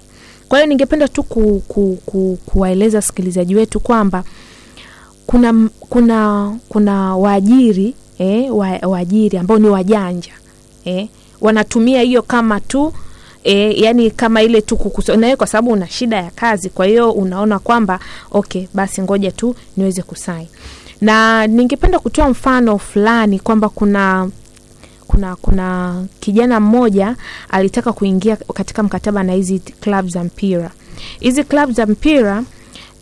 [0.49, 4.23] Kwa hiyo ningependa tu ku, ku, ku, kuwaeleza wasikilizaji wetu kwamba
[5.25, 10.31] kuna kuna kuna waajiri eh, wa, waajiri ambao ni wajanja
[10.85, 11.07] eh,
[11.41, 12.93] wanatumia hiyo kama tu
[13.47, 17.11] E, yani kama ile tu kukuso- na kwa sababu una shida ya kazi, kwa hiyo
[17.11, 17.99] unaona kwamba
[18.31, 20.47] okay, basi ngoja tu niweze kusaini.
[21.01, 24.29] Na ningependa kutoa mfano fulani kwamba kuna
[25.07, 27.15] kuna kuna kijana mmoja
[27.49, 30.71] alitaka kuingia katika mkataba na hizi club za mpira.
[31.19, 32.43] Hizi club za mpira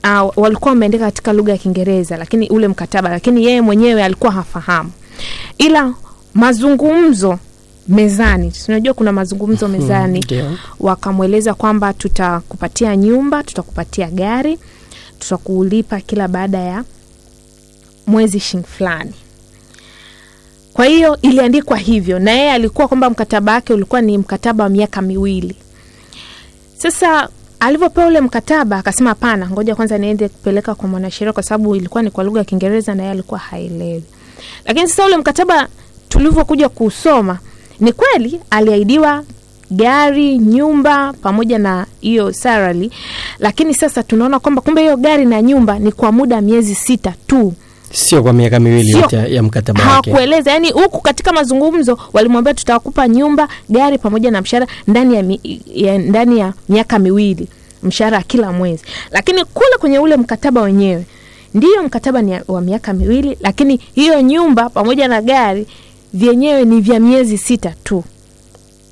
[0.04, 4.92] uh, walikuwa wameandika katika lugha ya Kiingereza, lakini ule mkataba, lakini yeye mwenyewe alikuwa hafahamu,
[5.58, 5.94] ila
[6.34, 7.40] mazungumzo
[7.88, 14.60] mezani, unajua kuna mazungumzo mezani mm, wakamweleza kwamba tutakupatia nyumba, tutakupatia gari,
[15.20, 16.84] tutakulipa kila baada ya
[18.08, 19.14] mwezi shilingi fulani.
[20.74, 25.02] Kwa hiyo iliandikwa hivyo, na yeye alikuwa kwamba mkataba wake ulikuwa ni mkataba wa miaka
[25.02, 25.56] miwili.
[26.78, 32.04] Sasa alivyopewa ule mkataba akasema, hapana, ngoja kwanza niende kupeleka kwa mwanasheria, kwa sababu ilikuwa
[32.04, 34.04] ni kwa lugha ya Kiingereza na yeye alikuwa haelewi.
[34.66, 35.68] Lakini sasa ule mkataba
[36.10, 37.40] tulivyokuja kusoma,
[37.80, 39.24] ni kweli aliahidiwa
[39.72, 42.92] gari, nyumba pamoja na hiyo sarali,
[43.40, 47.54] lakini sasa tunaona kwamba kumbe hiyo gari na nyumba ni kwa muda miezi sita tu
[47.92, 49.90] Sio kwa miaka miwili yote ya- mkataba wake.
[50.12, 55.62] hawakueleza yani, huku katika mazungumzo walimwambia tutawakupa nyumba, gari pamoja na mshahara ndani ya, mi,
[55.74, 57.48] ya, ndani ya miaka miwili,
[57.84, 58.84] mshahara kila mwezi.
[59.12, 61.06] Lakini kule kwenye ule mkataba wenyewe,
[61.54, 65.68] ndiyo mkataba ni wa miaka miwili, lakini hiyo nyumba pamoja na gari
[66.14, 68.04] vyenyewe ni vya miezi sita tu.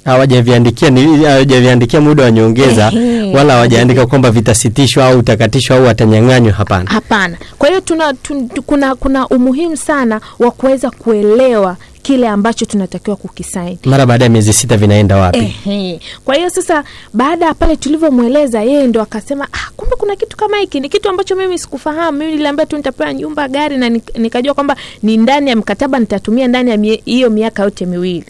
[0.06, 2.92] Hawajaviandikia ni- hawajaviandikia muda wa nyongeza
[3.34, 6.54] wala hawajaandika kwamba vitasitishwa au utakatishwa au watanyang'anywa.
[6.54, 6.90] Hapana.
[6.90, 7.38] Hapana.
[7.58, 13.16] Kwa hiyo tuna, tun, tu- kuna, kuna umuhimu sana wa kuweza kuelewa kile ambacho tunatakiwa
[13.16, 13.80] kukisaini.
[13.86, 15.38] Mara baada ya miezi sita vinaenda wapi?
[15.66, 16.00] Ehe.
[16.26, 16.84] Kwa hiyo sasa,
[17.14, 20.80] baada ya pale tulivyomweleza yeye, ndo akasema ah, kumbe kuna kitu kama hiki.
[20.80, 22.18] Ni kitu ambacho mimi sikufahamu.
[22.18, 26.72] Mimi niliambia tu nitapewa nyumba, gari na nikajua kwamba ni ndani ya mkataba nitatumia ndani
[26.72, 28.26] ya mie- hiyo miaka yote miwili.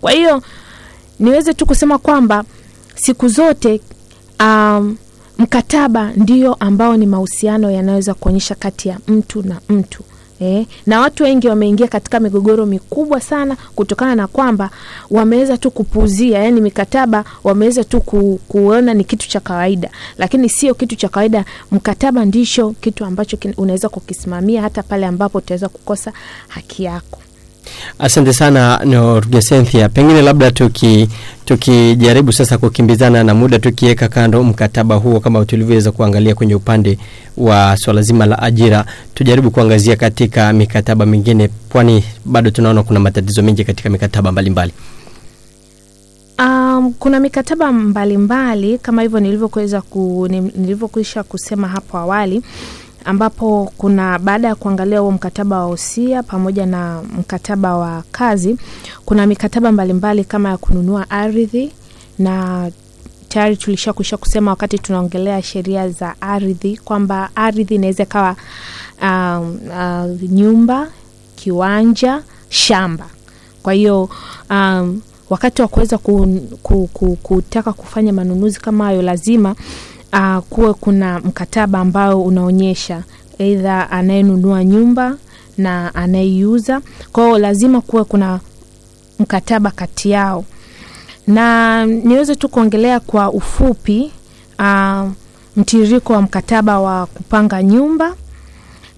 [0.00, 0.42] Kwa hiyo
[1.20, 2.44] niweze tu kusema kwamba
[2.94, 3.80] siku zote
[4.40, 4.96] um,
[5.38, 10.02] mkataba ndio ambao ni mahusiano yanaweza kuonyesha kati ya mtu na mtu
[10.40, 14.70] eh, na watu wengi wameingia katika migogoro mikubwa sana kutokana na kwamba
[15.10, 20.74] wameweza tu kupuuzia, yani mikataba wameweza tu ku, kuona ni kitu cha kawaida, lakini sio
[20.74, 21.44] kitu cha kawaida.
[21.72, 26.12] Mkataba ndicho kitu ambacho unaweza kukisimamia hata pale ambapo utaweza kukosa
[26.48, 27.18] haki yako.
[27.98, 29.20] Asante sana no,
[29.88, 31.08] pengine labda tuki
[31.44, 36.98] tukijaribu sasa kukimbizana na muda, tukiweka kando mkataba huo kama tulivyoweza kuangalia kwenye upande
[37.36, 43.42] wa swala zima la ajira, tujaribu kuangazia katika mikataba mingine, kwani bado tunaona kuna matatizo
[43.42, 44.72] mengi katika mikataba mbalimbali.
[46.38, 52.42] Um, kuna mikataba mbalimbali mbali, kama hivyo nilivyokuweza ku, ni- nilivyokwisha kusema hapo awali
[53.04, 58.56] ambapo kuna baada ya kuangalia huo mkataba wa usia pamoja na mkataba wa kazi,
[59.04, 61.72] kuna mikataba mbalimbali mbali kama ya kununua ardhi
[62.18, 62.70] na
[63.28, 68.36] tayari tulishakwisha kusema wakati tunaongelea sheria za ardhi kwamba ardhi inaweza ikawa
[69.02, 70.88] uh, uh, nyumba,
[71.36, 73.06] kiwanja, shamba.
[73.62, 74.08] Kwa hiyo
[74.50, 79.54] um, wakati wa kuweza ku, ku, ku, kutaka kufanya manunuzi kama hayo lazima
[80.12, 83.02] uh, kuwe kuna mkataba ambao unaonyesha
[83.38, 85.16] eidha anayenunua nyumba
[85.58, 86.80] na anayeiuza.
[87.12, 88.40] Kwa hiyo lazima kuwe kuna
[89.18, 90.44] mkataba kati yao,
[91.26, 94.12] na niweze tu kuongelea kwa ufupi
[94.58, 95.08] uh,
[95.56, 98.14] mtiririko wa mkataba wa kupanga nyumba,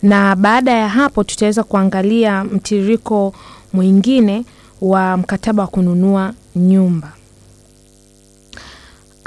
[0.03, 3.35] na baada ya hapo tutaweza kuangalia mtiririko
[3.72, 4.44] mwingine
[4.81, 7.12] wa mkataba wa kununua nyumba.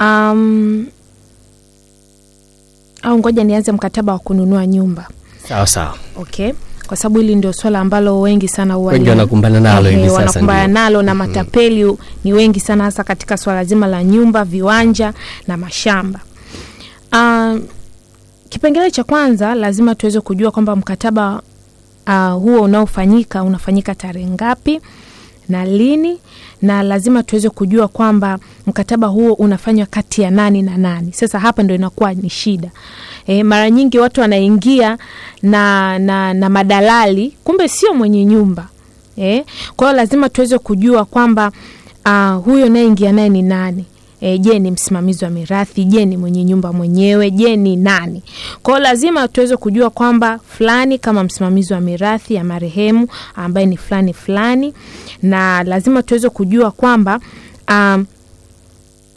[0.00, 0.86] Um,
[3.06, 5.08] au ngoja nianze mkataba wa kununua nyumba.
[5.48, 6.52] Sawa sawa, Okay,
[6.86, 10.14] kwa sababu hili ndio swala ambalo wengi sana huwa wengi wanakumbana nalo hivi sasa.
[10.14, 15.12] wanakumbana nalo na matapeli ni wengi sana, hasa katika swala zima la nyumba, viwanja
[15.46, 16.20] na mashamba.
[17.12, 17.58] Uh,
[18.48, 21.42] kipengele cha kwanza lazima tuweze kujua kwamba mkataba
[22.06, 24.80] uh, huo unaofanyika unafanyika tarehe ngapi
[25.48, 26.18] na lini,
[26.62, 31.12] na lazima tuweze kujua kwamba mkataba huo unafanywa kati ya nani na nani.
[31.12, 32.70] Sasa hapa ndo inakuwa ni shida.
[33.26, 34.98] E, mara nyingi watu wanaingia
[35.42, 38.68] na, na, na madalali, kumbe sio mwenye nyumba
[39.18, 39.44] e.
[39.76, 41.52] Kwa hiyo lazima tuweze kujua kwamba
[42.06, 43.84] uh, huyo nayeingia naye ni nani.
[44.20, 45.84] E, je, ni msimamizi wa mirathi?
[45.84, 47.30] Je, ni mwenye nyumba mwenyewe?
[47.30, 48.22] Je, ni nani?
[48.62, 53.76] Kwa hiyo lazima tuweze kujua kwamba fulani kama msimamizi wa mirathi ya marehemu ambaye ni
[53.76, 54.74] fulani fulani,
[55.22, 57.20] na lazima tuweze kujua kwamba
[57.70, 58.06] um,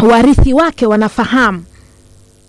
[0.09, 1.63] warithi wake wanafahamu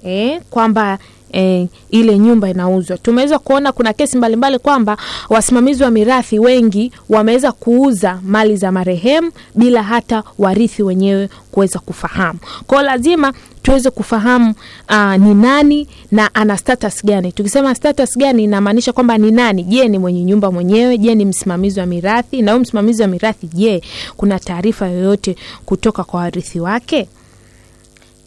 [0.04, 0.98] e, kwamba
[1.32, 2.98] E, ile nyumba inauzwa.
[2.98, 4.96] Tumeweza kuona kuna kesi mbalimbali kwamba
[5.28, 12.38] wasimamizi wa mirathi wengi wameweza kuuza mali za marehemu bila hata warithi wenyewe kuweza kufahamu.
[12.66, 14.54] Kwa lazima tuweze kufahamu
[14.90, 17.32] uh, ni nani na ana status gani.
[17.32, 19.62] Tukisema status gani, inamaanisha kwamba ni nani.
[19.62, 20.98] Je, ni mwenye nyumba mwenyewe?
[20.98, 22.42] Je, ni msimamizi wa mirathi?
[22.42, 23.82] Na huyu msimamizi wa mirathi, je,
[24.16, 27.08] kuna taarifa yoyote kutoka kwa warithi wake?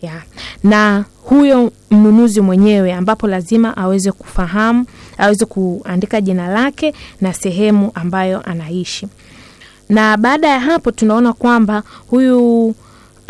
[0.04, 0.22] Ya.
[0.64, 4.86] Na huyo mnunuzi mwenyewe ambapo lazima aweze kufahamu,
[5.18, 9.08] aweze kuandika jina lake na sehemu ambayo anaishi.
[9.90, 12.66] Na baada ya hapo tunaona kwamba huyu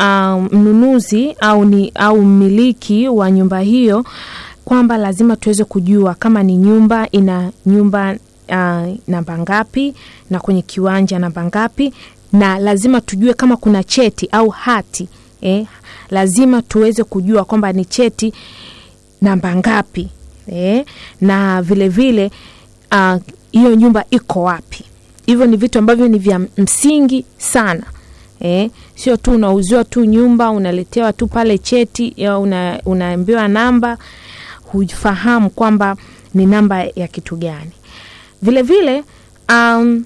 [0.00, 4.04] uh, mnunuzi au ni au mmiliki wa nyumba hiyo
[4.64, 8.16] kwamba lazima tuweze kujua kama ni nyumba ina nyumba
[8.48, 9.94] uh, namba ngapi
[10.30, 11.92] na kwenye kiwanja namba ngapi,
[12.32, 15.08] na lazima tujue kama kuna cheti au hati
[15.40, 15.66] eh,
[16.10, 18.32] lazima tuweze kujua kwamba ni cheti
[19.22, 20.08] namba ngapi
[20.52, 20.84] eh,
[21.20, 22.30] na vilevile
[23.52, 24.84] hiyo uh, nyumba iko wapi.
[25.26, 27.82] Hivyo ni vitu ambavyo ni vya msingi sana
[28.40, 33.98] eh, sio tu unauziwa tu nyumba unaletewa tu pale cheti una, unaambiwa namba,
[34.64, 35.96] hufahamu kwamba
[36.34, 37.70] ni namba ya kitu gani.
[38.42, 39.04] Vilevile
[39.48, 40.04] um,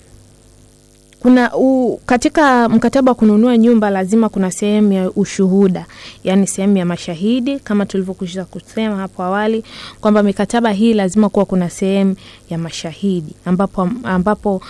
[1.20, 5.87] kuna u, katika mkataba wa kununua nyumba lazima kuna sehemu ya ushuhuda,
[6.24, 9.64] yaani sehemu ya mashahidi, kama tulivyokwisha kusema hapo awali
[10.00, 12.16] kwamba mikataba hii lazima kuwa kuna sehemu
[12.50, 14.62] ya mashahidi ambapo, ambapo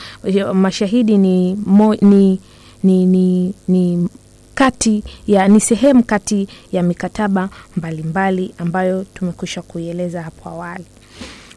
[0.55, 2.41] mashahidi ni, mo, ni,
[2.83, 4.09] ni, ni, ni
[4.55, 10.85] kati ya ni sehemu kati ya mikataba mbalimbali mbali ambayo tumekwisha kuieleza hapo awali.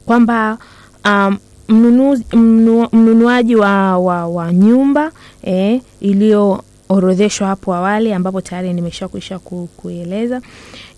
[0.05, 0.57] Kwamba
[1.05, 1.37] um,
[1.71, 5.11] mnunuzi, mnu, mnunuaji wa, wa, wa nyumba
[5.43, 9.39] eh, iliyoorodheshwa hapo awali ambapo tayari nimesha kuisha
[9.77, 10.41] kueleza.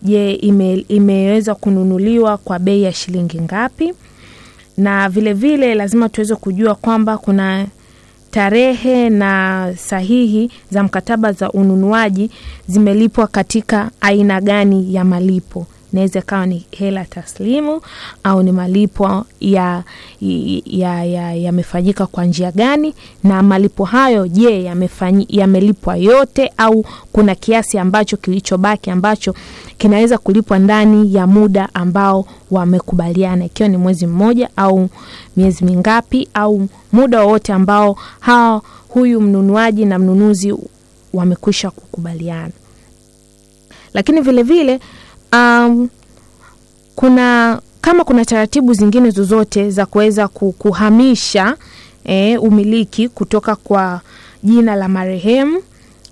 [0.01, 3.93] Je, ime, imeweza kununuliwa kwa bei ya shilingi ngapi?
[4.77, 7.65] Na vilevile vile, lazima tuweze kujua kwamba kuna
[8.31, 12.31] tarehe na sahihi za mkataba za ununuaji
[12.67, 17.81] zimelipwa katika aina gani ya malipo inaweza ikawa ni hela taslimu
[18.23, 19.83] au ni malipo ya
[20.21, 21.03] ya,
[21.33, 21.63] ya
[22.11, 24.63] kwa njia gani, na malipo hayo je,
[25.29, 29.35] yamelipwa yote au kuna kiasi ambacho kilichobaki ambacho
[29.77, 34.89] kinaweza kulipwa ndani ya muda ambao wamekubaliana, ikiwa ni mwezi mmoja au
[35.37, 40.55] miezi mingapi au muda wowote ambao hawa huyu mnunuaji na mnunuzi
[41.13, 42.51] wamekwisha kukubaliana.
[43.93, 44.79] Lakini vilevile vile,
[45.33, 45.89] Um,
[46.95, 51.55] kuna kama kuna taratibu zingine zozote za kuweza kuhamisha
[52.03, 54.01] eh, umiliki kutoka kwa
[54.43, 55.61] jina la marehemu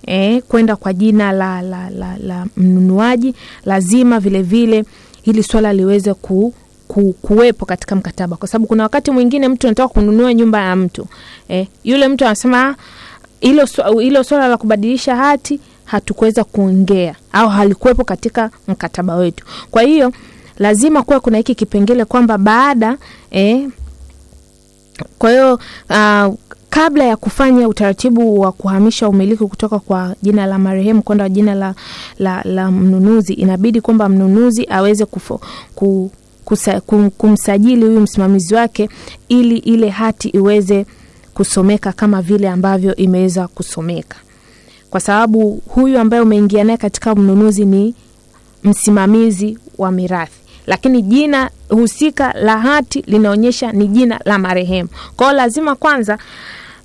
[0.06, 4.84] eh, kwenda kwa jina la, la, la, la mnunuaji, lazima vilevile vile,
[5.22, 6.54] hili swala liweze ku,
[6.88, 11.06] ku, kuwepo katika mkataba, kwa sababu kuna wakati mwingine mtu anataka kununua nyumba ya mtu
[11.48, 12.76] eh, yule mtu anasema
[13.40, 13.66] hilo
[14.00, 19.44] hilo swala la kubadilisha hati hatukuweza kuongea au halikuwepo katika mkataba wetu.
[19.70, 20.12] Kwa hiyo
[20.58, 22.96] lazima kuwa kuna hiki kipengele kwamba baada
[23.30, 23.68] eh,
[25.18, 25.54] kwa hiyo
[25.90, 26.34] uh,
[26.70, 31.74] kabla ya kufanya utaratibu wa kuhamisha umiliki kutoka kwa jina la marehemu kwenda jina la,
[32.18, 35.40] la, la mnunuzi, inabidi kwamba mnunuzi aweze kufo,
[35.74, 36.10] ku,
[36.44, 38.88] kusa, kum, kumsajili huyu msimamizi wake
[39.28, 40.86] ili ile hati iweze
[41.34, 44.16] kusomeka kama vile ambavyo imeweza kusomeka
[44.92, 47.94] kwa sababu huyu ambaye umeingia naye katika mnunuzi ni
[48.64, 50.32] msimamizi wa mirathi,
[50.66, 54.88] lakini jina husika la hati linaonyesha ni jina la marehemu.
[55.16, 56.18] Kwa hiyo lazima kwanza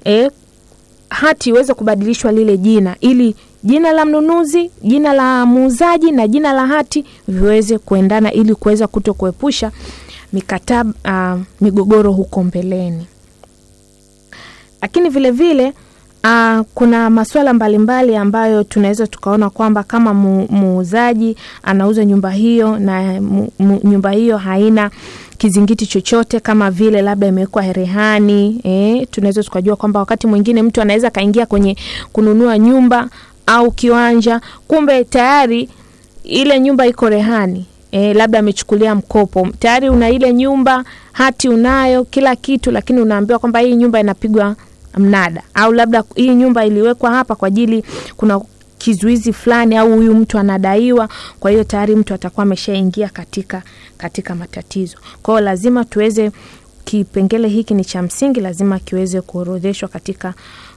[0.04, 0.32] eh,
[1.10, 6.68] hati iweze kubadilishwa lile jina, ili jina la mnunuzi, jina la muuzaji na jina la
[6.68, 9.72] hati viweze kuendana, ili kuweza kuto kuepusha
[10.34, 10.94] mikataba
[11.36, 13.08] uh, migogoro huko mbeleni.
[14.82, 15.74] Lakini vilevile vile,
[16.28, 20.14] Uh, kuna masuala mbalimbali ambayo tunaweza tukaona kwamba kama
[20.50, 24.92] muuzaji anauza nyumba hiyo na mu, mu, nyumba hiyo haina
[25.38, 31.10] kizingiti chochote kama vile labda imewekwa rehani eh, tunaweza tukajua kwamba wakati mwingine mtu anaweza
[31.10, 31.78] kaingia kwenye
[32.12, 33.10] kununua nyumba
[33.46, 35.70] au kiwanja, kumbe tayari
[36.24, 39.48] ile nyumba iko rehani e, labda amechukulia mkopo.
[39.60, 44.56] Tayari, una ile nyumba, hati unayo, kila kitu, lakini unaambiwa kwamba hii nyumba inapigwa
[45.00, 47.84] mnada au labda hii nyumba iliwekwa hapa kwa ajili
[48.18, 48.42] kuna
[48.78, 51.10] kizuizi fulani au huyu mtu anadaiwa.
[51.40, 53.64] Kwa hiyo tayari mtu atakuwa ameshaingia katika,
[53.98, 54.98] katika matatizo.
[55.24, 56.32] Kwa hiyo lazima tuweze,
[56.86, 60.34] kipengele hiki ni cha msingi, lazima kiweze kuorodheshwa katika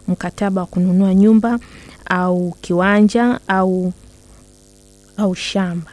[0.09, 1.59] mkataba wa kununua nyumba
[2.07, 3.93] au kiwanja au,
[5.17, 5.91] au shamba.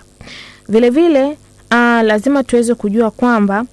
[0.69, 1.37] Vilevile
[1.71, 3.65] aa, lazima tuweze kujua kwamba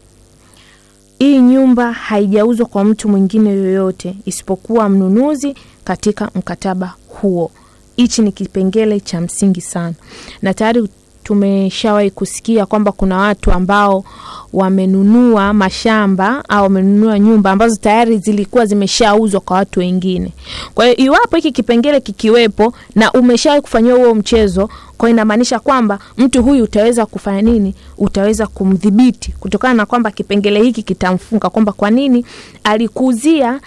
[1.25, 5.55] hii nyumba haijauzwa kwa mtu mwingine yoyote isipokuwa mnunuzi
[5.85, 7.51] katika mkataba huo.
[7.97, 9.95] Hichi ni kipengele cha msingi sana,
[10.43, 10.89] na tayari
[11.25, 14.05] tumeshawahi kusikia kwamba kuna watu ambao
[14.53, 20.33] wamenunua mashamba au wamenunua nyumba ambazo tayari zilikuwa zimeshauzwa kwa watu wengine.
[20.75, 24.68] Kwa hiyo iwapo hiki kipengele kikiwepo na umeshawahi kufanyiwa huo mchezo,
[24.99, 27.75] kwa inamaanisha kwamba mtu huyu utaweza kufanya nini?
[27.99, 32.25] Utaweza kumdhibiti kutokana na kwamba kipengele hiki kitamfunga kwamba kwa nini
[32.64, 33.61] alikuuzia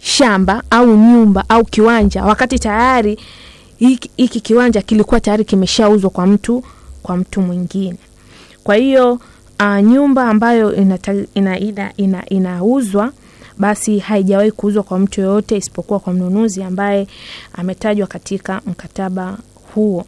[0.00, 3.18] shamba au nyumba au kiwanja wakati tayari
[3.78, 6.64] hiki, hiki kiwanja kilikuwa tayari kimeshauzwa kwa mtu
[7.06, 7.96] kwa mtu mwingine.
[8.64, 9.12] Kwa hiyo
[9.60, 12.62] uh, nyumba ambayo inauzwa ina, ina, ina, ina
[13.58, 17.06] basi haijawahi kuuzwa kwa mtu yoyote isipokuwa kwa mnunuzi ambaye
[17.52, 19.38] ametajwa katika mkataba
[19.74, 20.04] huo.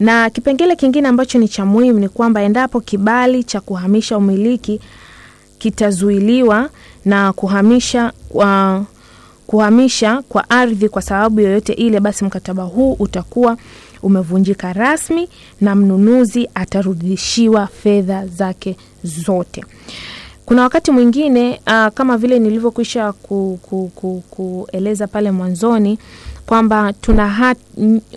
[0.00, 4.80] Na kipengele kingine ambacho ni cha muhimu ni kwamba endapo kibali cha kuhamisha umiliki
[5.58, 6.70] kitazuiliwa
[7.04, 8.80] na kuhamisha uh,
[9.46, 13.56] kuhamisha kwa ardhi kwa sababu yoyote ile, basi mkataba huu utakuwa
[14.02, 15.28] umevunjika rasmi
[15.60, 19.64] na mnunuzi atarudishiwa fedha zake zote.
[20.46, 25.98] Kuna wakati mwingine uh, kama vile nilivyokwisha ku, ku, ku, kueleza pale mwanzoni
[26.46, 27.60] kwamba tuna hati,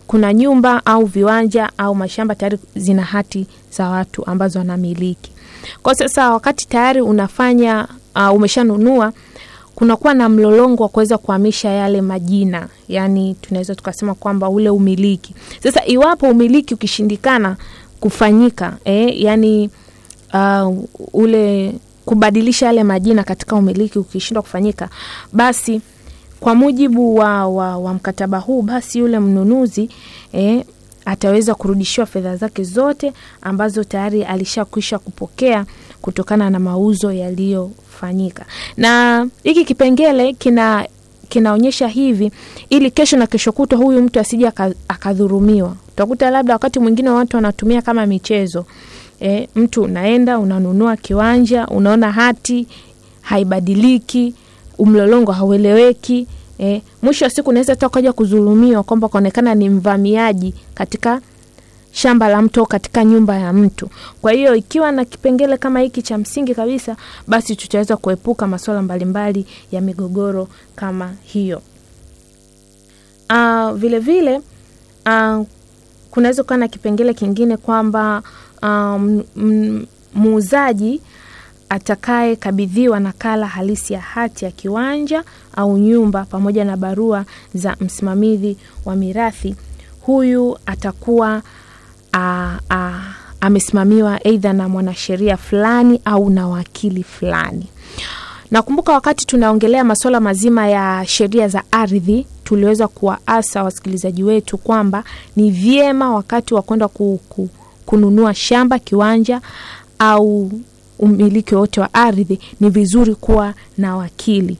[0.07, 5.31] kuna nyumba au viwanja au mashamba tayari zina hati za watu ambazo wanamiliki.
[5.83, 9.13] Kwa sasa wakati tayari unafanya uh, umeshanunua
[9.79, 15.35] kunakuwa na mlolongo wa kuweza kuhamisha yale majina, yani tunaweza tukasema kwamba ule umiliki.
[15.63, 17.57] Sasa iwapo umiliki ukishindikana
[17.99, 19.69] kufanyika eh, yani
[20.33, 20.77] uh,
[21.13, 21.73] ule
[22.05, 24.89] kubadilisha yale majina katika umiliki ukishindwa kufanyika,
[25.33, 25.81] basi
[26.39, 29.89] kwa mujibu wa, wa, wa mkataba huu, basi yule mnunuzi
[30.33, 30.63] eh,
[31.05, 35.65] ataweza kurudishiwa fedha zake zote ambazo tayari alishakwisha kupokea
[36.01, 37.11] kutokana na mauzo
[38.07, 38.45] yaliyofanyika.
[38.77, 40.87] Na hiki kipengele kina
[41.29, 42.31] kinaonyesha hivi
[42.69, 44.51] ili kesho na kesho kutwa huyu mtu asije
[44.87, 45.75] akadhurumiwa.
[45.93, 48.65] Utakuta labda wakati mwingine watu wanatumia kama michezo
[49.21, 52.67] e, mtu unaenda unanunua kiwanja, unaona hati
[53.21, 54.33] haibadiliki,
[54.77, 56.27] umlolongo haueleweki.
[56.59, 61.21] E, mwisho wa siku unaweza hata ukaja kudhulumiwa kwamba kaonekana ni mvamiaji katika
[61.91, 63.89] shamba la mtu au katika nyumba ya mtu.
[64.21, 66.95] Kwa hiyo ikiwa na kipengele kama hiki cha msingi kabisa,
[67.27, 71.61] basi tutaweza kuepuka masuala mbalimbali ya migogoro kama hiyo.
[73.29, 74.41] Uh, vile vile
[75.05, 75.45] uh,
[76.11, 78.23] kunaweza kuwa na kipengele kingine kwamba
[78.63, 79.23] um,
[80.13, 81.01] muuzaji
[81.69, 85.23] atakayekabidhiwa nakala halisi ya hati ya kiwanja
[85.55, 89.55] au nyumba pamoja na barua za msimamizi wa mirathi,
[90.01, 91.41] huyu atakuwa
[93.41, 97.67] amesimamiwa eidha na mwanasheria fulani au na wakili fulani.
[98.51, 105.03] Nakumbuka wakati tunaongelea masuala mazima ya sheria za ardhi, tuliweza kuwaasa wasikilizaji wetu kwamba
[105.35, 107.49] ni vyema wakati wa kwenda ku, ku,
[107.85, 109.41] kununua shamba, kiwanja
[109.99, 110.51] au
[110.99, 114.57] umiliki wote wa ardhi, ni vizuri kuwa na wakili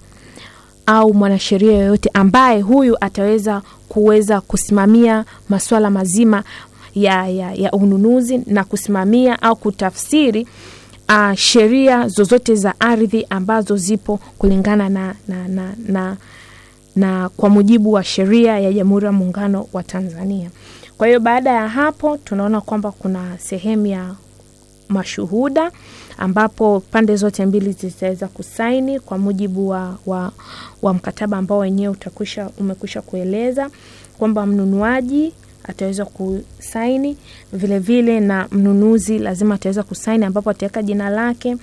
[0.85, 6.43] au mwanasheria yoyote ambaye huyu ataweza kuweza kusimamia masuala mazima
[6.95, 10.47] ya, ya, ya ununuzi na kusimamia au kutafsiri
[11.09, 16.17] uh, sheria zozote za ardhi ambazo zipo kulingana na, na, na, na,
[16.95, 20.49] na kwa mujibu wa sheria ya Jamhuri ya Muungano wa Tanzania.
[20.97, 24.15] Kwa hiyo baada ya hapo tunaona kwamba kuna sehemu ya
[24.89, 25.71] mashuhuda
[26.17, 30.31] ambapo pande zote mbili zitaweza kusaini kwa mujibu wa, wa,
[30.81, 33.69] wa mkataba ambao wenyewe utakwisha umekwisha kueleza
[34.17, 35.33] kwamba mnunuaji
[35.69, 37.17] ataweza kusaini
[37.53, 41.57] vilevile vile, na mnunuzi lazima ataweza kusaini ambapo ataweka jina lake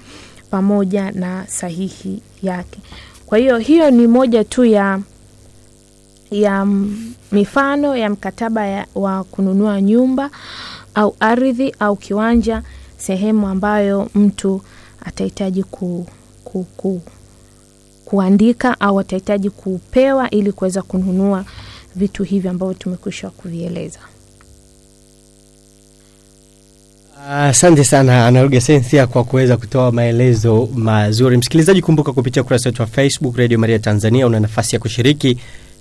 [0.50, 2.78] pamoja na sahihi yake.
[3.26, 5.00] Kwa hiyo hiyo ni moja tu ya
[6.30, 6.66] ya
[7.32, 10.30] mifano ya mkataba ya, wa kununua nyumba
[10.94, 12.62] au ardhi au kiwanja,
[12.98, 14.60] sehemu ambayo mtu
[15.04, 16.06] atahitaji ku,
[16.44, 17.00] ku, ku,
[18.04, 21.44] kuandika au atahitaji kupewa ili kuweza kununua
[21.96, 23.98] vitu hivi ambavyo tumekwisha kuvieleza.
[27.30, 31.36] Asante uh, sana Anaruga Sensia kwa kuweza kutoa maelezo mazuri.
[31.36, 35.38] Msikilizaji, kumbuka kupitia ukurasa wetu wa Facebook Radio Maria Tanzania una nafasi ya kushiriki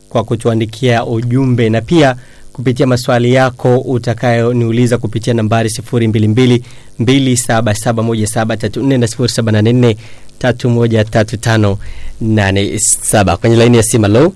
[0.10, 2.16] kwa kutuandikia ujumbe na pia
[2.54, 6.62] kupitia maswali yako utakayoniuliza kupitia nambari 022
[7.00, 9.96] 277173 na 0784
[10.40, 14.34] 313587 kwenye laini ya simu.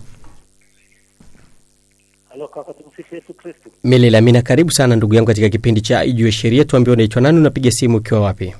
[3.11, 3.69] Yesu Kristo.
[3.83, 4.41] Milele amina.
[4.41, 6.65] Karibu sana ndugu yangu katika kipindi cha Ijue Sheria.
[6.65, 8.55] Tuambie unaitwa nani, unapiga simu ukiwa wapi?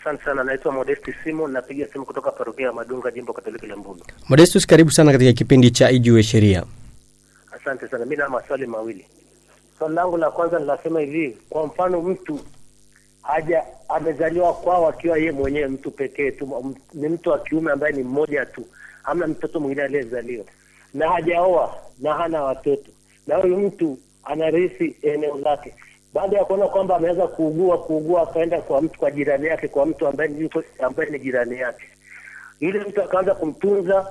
[0.00, 4.00] Asante sana, naitwa Modesti Simon, napiga simu kutoka parokia ya Madunga, jimbo Katoliki la Mbulu.
[4.28, 6.64] Modestus, karibu sana katika kipindi cha Ijue Sheria.
[7.60, 9.04] Asante sana, mi na maswali mawili.
[9.78, 12.40] Swali langu la kwanza linasema hivi, kwa mfano mtu
[13.22, 18.02] haja amezaliwa kwao akiwa yeye mwenyewe mtu pekee tu, ni mtu wa kiume ambaye ni
[18.02, 18.64] mmoja tu,
[19.02, 20.44] hamna mtoto mwingine aliyezaliwa
[20.94, 22.90] na hajaoa na hana watoto,
[23.26, 25.74] na huyu mtu anarithi eneo lake.
[26.14, 30.06] Baada ya kuona kwamba ameweza kuugua kuugua, akaenda kwa mtu kwa jirani yake, kwa mtu
[30.06, 31.84] ambaye ni yuko- ambaye ni jirani yake,
[32.60, 34.06] yule mtu akaanza kumtunza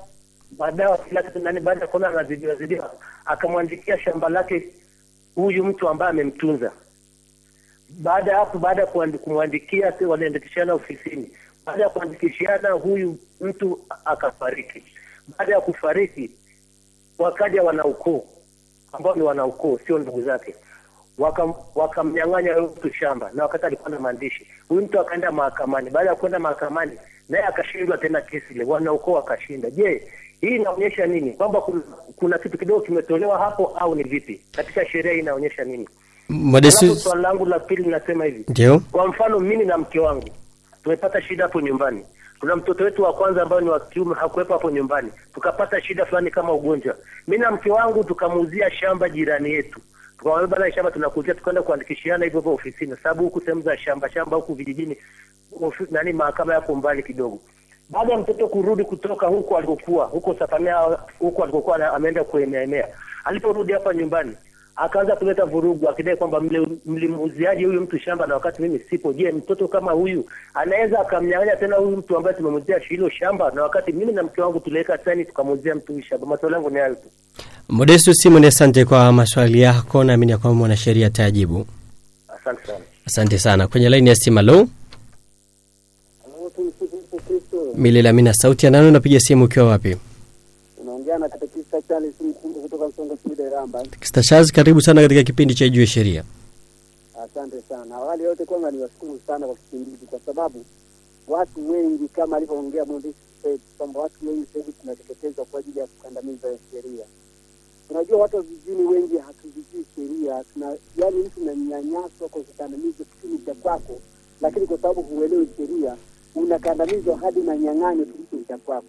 [0.57, 2.93] madawa kila kitu nani, baada ya kuona anazidiwa zidiwa,
[3.25, 4.69] akamwandikia shamba lake
[5.35, 6.71] huyu mtu ambaye amemtunza.
[7.89, 8.87] Baada ya hapo, baada ya
[9.23, 11.31] kumwandikia, waliandikishana ofisini.
[11.65, 14.83] Baada ya kuandikishana, huyu mtu akafariki.
[15.37, 16.31] Baada ya kufariki,
[17.17, 18.25] wakaja wanaukoo
[18.93, 20.55] ambao ni wanaukoo, sio ndugu zake,
[21.75, 25.89] wakamnyang'anya waka mtu shamba, na wakati alikuwa na maandishi, huyu mtu akaenda mahakamani.
[25.89, 26.91] Baada ya kwenda mahakamani,
[27.29, 29.69] naye akashindwa tena kesi ile, wanaukoo wakashinda.
[29.69, 30.07] Je,
[30.41, 31.31] hii inaonyesha nini?
[31.31, 31.81] Kwamba kuna,
[32.15, 34.41] kuna kitu kidogo kimetolewa hapo au ni vipi?
[34.51, 35.89] Katika sheria hii inaonyesha nini?
[36.95, 40.29] Swali langu la pili linasema hivi, ndio kwa mfano mimi na mke wangu
[40.83, 42.05] tumepata shida hapo nyumbani,
[42.43, 46.31] tuna mtoto wetu wa kwanza ambaye ni wa kiume hakuwepo hapo nyumbani, tukapata shida fulani
[46.31, 46.95] kama ugonjwa.
[47.27, 49.79] Mimi na mke wangu tukamuuzia shamba jirani yetu,
[50.17, 54.37] tukamwambia bana, shamba tunakuuzia, tukaenda kuandikishiana hivyo hivyo ofisini, sababu huku sehemu za shamba shamba
[54.37, 54.97] huku vijijini
[55.61, 57.39] ofi, nani mahakama yako mbali kidogo.
[57.89, 60.75] Baada ya mtoto kurudi kutoka huko alikokuwa huko Safania,
[61.19, 62.87] huko alikokuwa ameenda kuemeaemea,
[63.25, 64.37] aliporudi hapa nyumbani
[64.75, 66.41] akaanza kuleta vurugu akidai kwamba
[66.85, 69.13] mlimuuziaje huyu mtu shamba na wakati mimi sipo.
[69.13, 73.91] Je, mtoto kama huyu anaweza akamnyang'anya tena huyu mtu ambaye tumemuuzia hilo shamba na wakati
[73.91, 76.27] mimi na mke wangu tuliweka saini tukamuuzia mtu huyu shamba?
[76.27, 77.09] Maswali yangu ni hayo tu.
[77.69, 81.65] Modestus Simon, asante kwa maswali yako, naamini ya kwamba mwanasheria atajibu.
[82.41, 82.79] Asante sana.
[83.05, 83.67] Asante sana.
[83.67, 84.67] Kwenye laini ya simu, halo
[87.75, 88.33] Milele amina.
[88.33, 89.97] Sauti ya nani, unapiga simu ukiwa wapi?
[91.03, 92.13] unaongea na katekista Charles
[93.99, 96.23] Kistashazi, karibu sana katika kipindi cha Ijue Sheria.
[97.23, 97.95] Asante sana.
[97.95, 100.65] Awali yote kwanza niwashukuru sana kwa kipindi hiki, kwa sababu
[101.27, 103.17] watu wengi kama alivyoongea mwandishi
[103.77, 107.05] kwamba watu wengi sasa hivi tunateketezwa kwa ajili ya kukandamiza sheria.
[107.89, 113.53] Unajua watu wa vijijini wengi hatuzijui sheria, tuna yani mtu unanyanyaswa kwa kukandamizwa kitu cha
[113.53, 113.99] kwako,
[114.41, 115.97] lakini kwa sababu huelewi sheria
[116.35, 118.87] unakandamizwa hadi unanyang'anywa kitu cha kwako.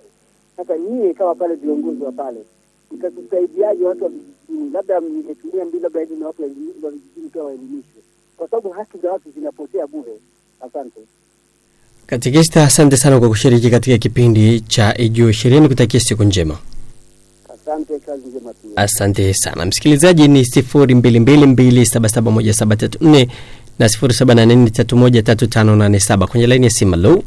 [0.56, 2.44] Sasa nyie kama pale viongozi wa pale
[2.92, 4.70] mtatusaidiaje watu wa vijijini?
[4.72, 8.02] Labda ningetumia mbinu labda na watu wa vijijini pia waelimishwe,
[8.36, 10.12] kwa sababu haki za watu zinapotea bure.
[10.60, 11.00] Asante.
[12.06, 15.68] Katekista, asante sana kwa kushiriki katika kipindi cha Ijue Ishirini.
[15.68, 16.58] Kutakia siku njema.
[17.54, 18.70] Asante, kazi njema pia.
[18.76, 23.28] Asante sana msikilizaji, ni 0222771734
[23.78, 26.96] na 0784313587 kwenye laini ya simu.
[26.96, 27.22] Lo,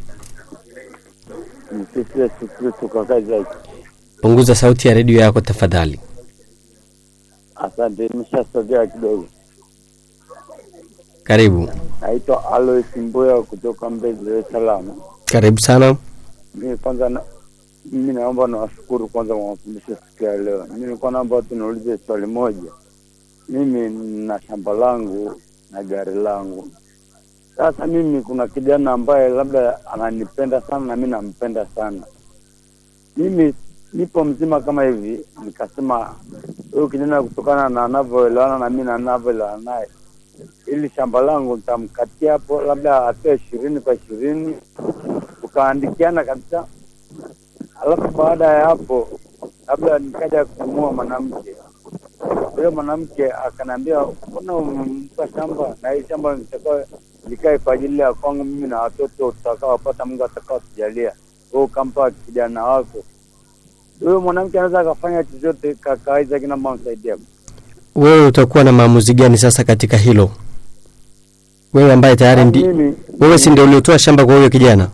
[1.72, 3.50] Msifu Yesu Kristo kwa kazi yake.
[4.22, 6.00] Punguza sauti ya redio yako tafadhali.
[7.54, 9.26] Asante, nimeshasogea kidogo.
[11.22, 11.68] Karibu,
[12.00, 14.90] Naitwa Alois Mboya kutoka Mbezi, Dar es Salaam.
[15.24, 15.96] karibu sana.
[16.54, 17.20] Mimi kwanza na,
[17.92, 20.66] mimi naomba nawashukuru kwanza kwa mafundisho siku ya leo.
[20.72, 22.70] Mimi nilikuwa naomba tu niulize swali moja.
[23.48, 23.88] Mimi
[24.26, 25.40] na shamba langu
[25.70, 26.68] na gari langu.
[27.56, 32.02] Sasa mimi kuna kijana ambaye labda ananipenda sana na mimi nampenda sana.
[33.16, 33.54] Mimi
[33.92, 36.14] nipo mzima kama hivi, nikasema
[36.72, 39.88] huyu kijana kutokana na anavyoelewana na mimi na anavyoelewana naye,
[40.66, 44.56] ili shamba langu nitamkatia hapo, labda atoe ishirini kwa ishirini,
[45.40, 46.66] tukaandikiana kabisa.
[47.86, 49.08] Alafu baada ya hapo,
[49.66, 51.54] labda nikaja kumua mwanamke
[52.56, 56.84] huyo mwanamke akaniambia, mbona umempa shamba na hii shamba litakuwa
[57.28, 61.12] likae kwa ajili ya kwangu mimi na watoto tutakaowapata, Mungu atakao tujalia,
[61.52, 62.98] wewe ukampa kijana wako.
[64.00, 67.16] Huyo mwanamke anaweza akafanya chochote kaka Isaac, msaidia.
[67.94, 70.30] Wewe utakuwa na maamuzi gani sasa katika hilo?
[71.74, 72.64] Wewe ambaye tayari ndi
[73.20, 74.88] wewe si ndio uliotoa shamba kwa huyo kijana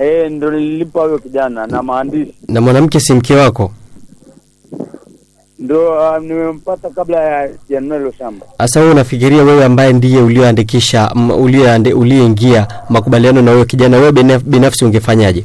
[0.00, 3.72] eh, ndo nililipa huyo kijana na maandishi na mwanamke si mke wako?
[5.58, 8.46] ndo uh, nimempata kabla ya janunua hilo shamba.
[8.58, 11.12] Sasa wewe unafikiria wewe ambaye ndiye ulioandikisha
[11.96, 14.12] ulioingia makubaliano na huyo kijana, wewe
[14.44, 15.44] binafsi ungefanyaje?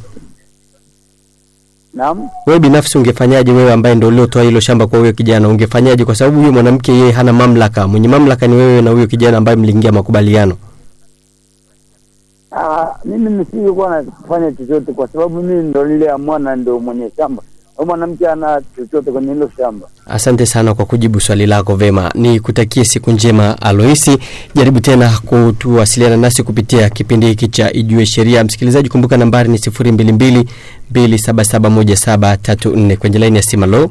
[1.93, 3.51] Naam, Wewe binafsi ungefanyaje?
[3.51, 6.05] Wewe ambaye ndio uliotoa hilo shamba kwa huyo kijana ungefanyaje?
[6.05, 9.57] Kwa sababu huyo mwanamke yeye hana mamlaka, mwenye mamlaka ni wewe na huyo kijana ambaye
[9.57, 10.57] mliingia makubaliano.
[12.51, 17.43] Ah, mimi nisingekuwa nafanya chochote kwa sababu mimi ndo niliamua na ndo mwenye shamba.
[17.85, 19.87] Mwanamke ana chochote kwenye hilo shamba.
[20.05, 22.11] Asante sana kwa kujibu swali lako vema.
[22.15, 24.17] Ni kutakie siku njema Aloisi.
[24.55, 28.43] Jaribu tena kutuwasiliana nasi kupitia kipindi hiki cha Ijue Sheria.
[28.43, 30.43] Msikilizaji, kumbuka nambari ni 022
[30.93, 33.61] 2771734 kwenye laini ya simu.
[33.63, 33.89] Halo,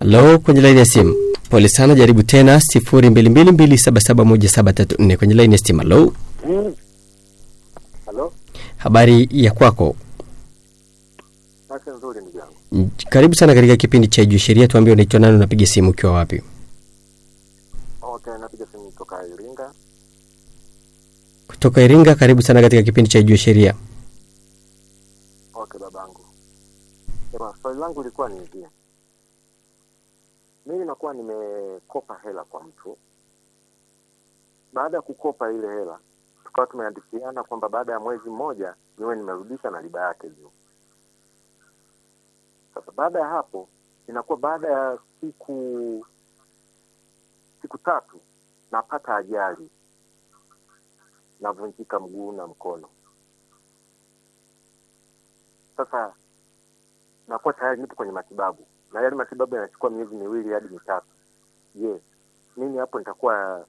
[0.00, 1.14] halo, kwenye laini ya simu.
[1.50, 5.78] Pole sana, jaribu tena 022 2771734 kwenye laini ya simu.
[5.78, 6.12] Halo,
[6.46, 6.74] Halo,
[8.78, 9.96] habari ya kwako?
[11.96, 12.20] nzuri
[13.10, 14.68] Karibu sana katika kipindi cha Ijue Sheria.
[14.68, 16.42] Tuambie unaitwa nani, unapiga simu ukiwa wapi?
[18.02, 19.72] Okay, napiga simu kutoka Iringa.
[21.46, 22.14] kutoka Iringa.
[22.14, 23.74] Karibu sana katika kipindi cha Ijue Sheria.
[25.54, 26.20] Okay babangu.
[27.32, 28.66] Sema swali langu lilikuwa ni hivi.
[30.66, 32.96] Mimi nakuwa nimekopa hela kwa mtu.
[34.72, 35.98] Baada ya kukopa ile hela,
[36.58, 40.50] tukawa tumeandikiana kwamba baada ya mwezi mmoja niwe nimerudisha na riba yake juu.
[42.74, 43.68] Sasa baada ya hapo
[44.08, 46.06] inakuwa baada ya siku
[47.62, 48.20] siku tatu
[48.72, 49.70] napata ajali,
[51.40, 52.88] navunjika mguu na mkono.
[55.76, 56.14] Sasa
[57.28, 61.06] nakuwa tayari nipo kwenye matibabu na yale matibabu yanachukua miezi miwili hadi mitatu.
[61.74, 62.00] Je,
[62.56, 63.66] mimi hapo nitakuwa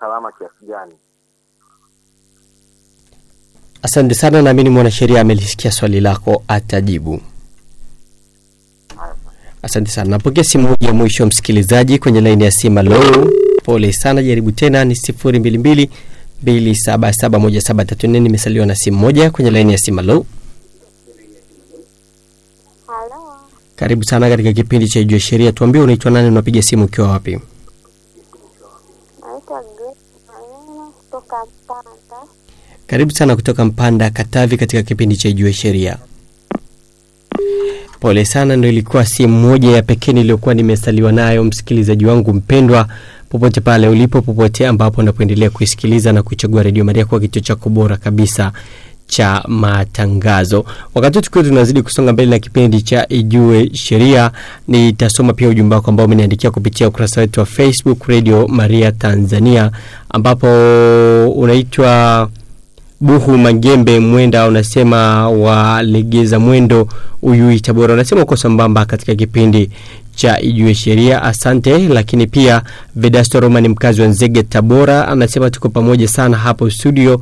[0.00, 0.98] salama kiasi gani?
[3.86, 7.20] Asante sana, naamini mwanasheria amelisikia swali lako, atajibu.
[9.62, 10.10] Asante sana.
[10.10, 12.82] Napokea simu moja ya mwisho, msikilizaji kwenye laini ya simu.
[12.82, 13.30] Lo,
[13.64, 15.88] pole sana, jaribu tena, ni 022
[16.44, 18.20] 2771734.
[18.20, 20.02] Nimesaliwa na simu moja kwenye laini ya simu.
[20.02, 20.26] Lo,
[22.86, 23.36] Halo,
[23.76, 25.52] karibu sana katika kipindi cha Ijue Sheria.
[25.52, 27.38] Tuambie unaitwa nani, unapiga simu ukiwa wapi?
[32.86, 35.96] Karibu sana kutoka Mpanda, Katavi, katika kipindi cha Ijue Sheria.
[38.00, 42.88] Pole sana, ndo ilikuwa simu moja ya pekee niliyokuwa nimesaliwa nayo, msikilizaji wangu mpendwa,
[43.28, 47.96] popote pale ulipo, popote ambapo unapoendelea kuisikiliza na kuichagua Redio Maria kuwa kituo chako bora
[47.96, 48.52] kabisa
[49.06, 50.64] cha matangazo.
[50.94, 54.30] Wakati tukiwa tunazidi kusonga mbele na kipindi cha Ijue Sheria,
[54.68, 59.70] nitasoma pia ujumbe wako ambao umeniandikia kupitia ukurasa wetu wa Facebook Radio Maria Tanzania,
[60.10, 60.46] ambapo
[61.30, 62.30] unaitwa
[63.00, 66.88] Buhu Magembe Mwenda unasema walegeza mwendo
[67.22, 69.70] Uyui Tabora, unasema uko sambamba katika kipindi
[70.14, 71.22] cha Ijue Sheria.
[71.22, 71.78] Asante.
[71.88, 72.62] Lakini pia
[72.96, 77.20] Vedasto Roma ni mkazi wa Nzege Tabora, anasema tuko pamoja sana hapo studio.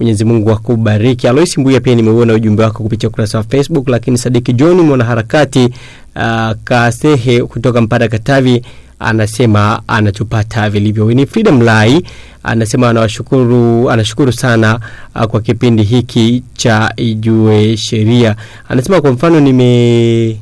[0.00, 1.28] Mwenyezi Mungu akubariki.
[1.28, 3.88] Aloisi Mbuya pia nimeuona ujumbe wako kupitia ukurasa wa Facebook.
[3.88, 5.68] Lakini Sadiki John mwanaharakati
[6.16, 8.62] uh, Kasehe kutoka Mpanda Katavi
[8.98, 11.06] anasema anatupata vilivyo.
[11.06, 12.02] Winifrida Mlai
[12.42, 14.80] anasema anawashukuru, anashukuru sana
[15.14, 18.36] uh, kwa kipindi hiki cha Ijue Sheria.
[18.68, 20.40] Anasema kwa mfano nime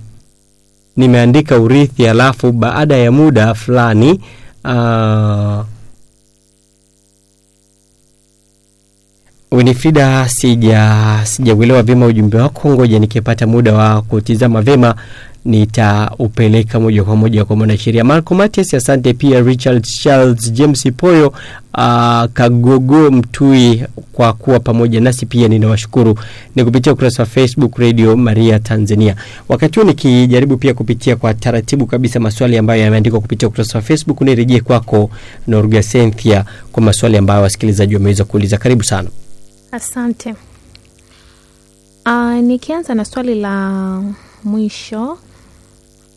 [0.97, 4.21] nimeandika urithi alafu baada ya muda fulani
[4.65, 5.65] uh,
[9.53, 14.95] Winifrida, sija sijauelewa vyema ujumbe wako, ngoja nikipata muda wa kutizama vyema
[15.45, 18.75] nitaupeleka moja kwa moja kwa mwanasheria Marco Matias.
[18.75, 26.19] Asante pia Richard Charles James Poyo uh, Kagogo Mtui kwa kuwa pamoja nasi, pia ninawashukuru
[26.57, 29.17] ni kupitia ukurasa wa Facebook Radio Maria Tanzania.
[29.49, 34.21] Wakati huo nikijaribu pia kupitia kwa taratibu kabisa maswali ambayo yameandikwa kupitia ukurasa wa Facebook,
[34.21, 35.11] nirejee kwako
[35.47, 38.57] Norga Cynthia kwa maswali ambayo wasikilizaji wameweza kuuliza.
[38.59, 39.09] Karibu sana.
[39.73, 40.35] Asante.
[42.07, 44.03] Uh, nikianza na swali la
[44.45, 45.19] mwisho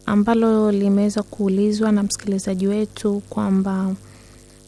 [0.08, 3.94] ambalo limeweza kuulizwa na msikilizaji wetu kwamba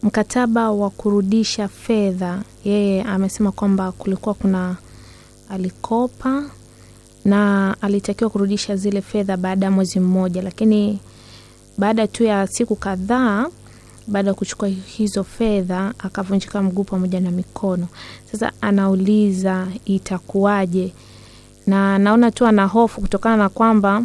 [0.03, 4.75] mkataba wa kurudisha fedha, yeye amesema kwamba kulikuwa kuna
[5.49, 6.43] alikopa
[7.25, 10.99] na alitakiwa kurudisha zile fedha baada ya mwezi mmoja, lakini
[11.77, 13.47] baada tu ya siku kadhaa
[14.07, 17.87] baada ya kuchukua hizo fedha akavunjika mguu pamoja na mikono.
[18.31, 20.93] Sasa anauliza itakuwaje,
[21.67, 24.03] na naona tu ana hofu kutokana na kwamba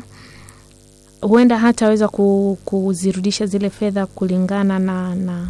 [1.28, 5.46] huenda hataweza ku, kuzirudisha zile fedha kulingana na, na,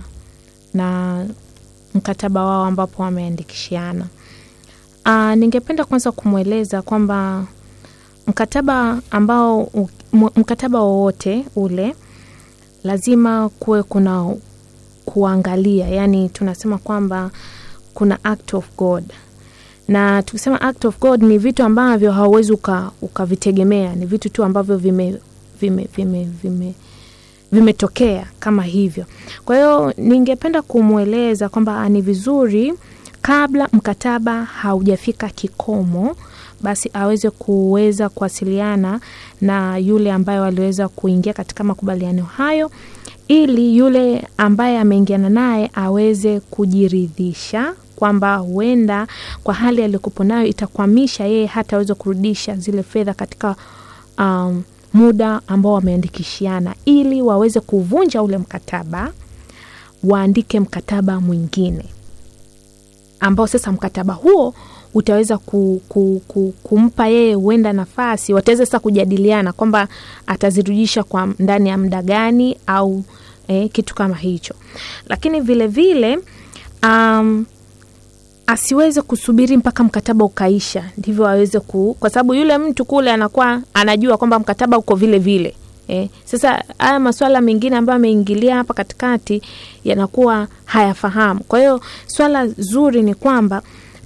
[0.74, 1.24] na
[1.94, 4.06] mkataba wao ambapo wameandikishiana.
[5.06, 7.44] Uh, ningependa kwanza kumweleza kwamba
[8.26, 9.70] mkataba ambao
[10.12, 11.96] mkataba wowote ule
[12.84, 14.34] lazima kuwe kuna
[15.04, 17.30] kuangalia, yani tunasema kwamba
[17.94, 19.04] kuna act of God,
[19.88, 24.76] na tukisema act of God ni vitu ambavyo hauwezi uka- ukavitegemea, ni vitu tu ambavyo
[24.76, 25.16] vime
[25.64, 26.74] vime vime vime
[27.52, 29.04] vimetokea kama hivyo.
[29.44, 32.74] Kwa hiyo ningependa kumweleza kwamba ni vizuri
[33.22, 36.16] kabla mkataba haujafika kikomo
[36.60, 39.00] basi aweze kuweza kuwasiliana
[39.40, 42.70] na yule ambaye waliweza kuingia katika makubaliano hayo
[43.28, 49.06] ili yule ambaye ameingiana naye aweze kujiridhisha kwamba huenda
[49.44, 53.56] kwa hali aliyokupo nayo itakwamisha yeye hata aweze kurudisha zile fedha katika
[54.18, 54.62] um,
[54.94, 59.12] muda ambao wameandikishiana ili waweze kuvunja ule mkataba
[60.04, 61.84] waandike mkataba mwingine
[63.20, 64.54] ambao sasa mkataba huo
[64.94, 68.34] utaweza ku, ku, ku, kumpa yeye huenda nafasi.
[68.34, 69.88] Wataweza sasa kujadiliana kwamba
[70.26, 73.04] atazirudisha kwa ndani ya muda gani au
[73.48, 74.54] eh, kitu kama hicho.
[75.08, 76.18] Lakini vile vile
[76.82, 77.46] um,
[78.46, 84.16] asiweze kusubiri mpaka mkataba ukaisha ndivyo aweze ku kwa sababu yule mtu kule anakuwa anajua
[84.16, 85.54] kwamba mkataba uko vile vile
[85.88, 89.42] Eh, sasa haya maswala mengine ambayo ameingilia hapa katikati
[89.84, 91.40] yanakuwa hayafahamu.
[91.48, 93.62] Kwa hiyo swala zuri ni kwamba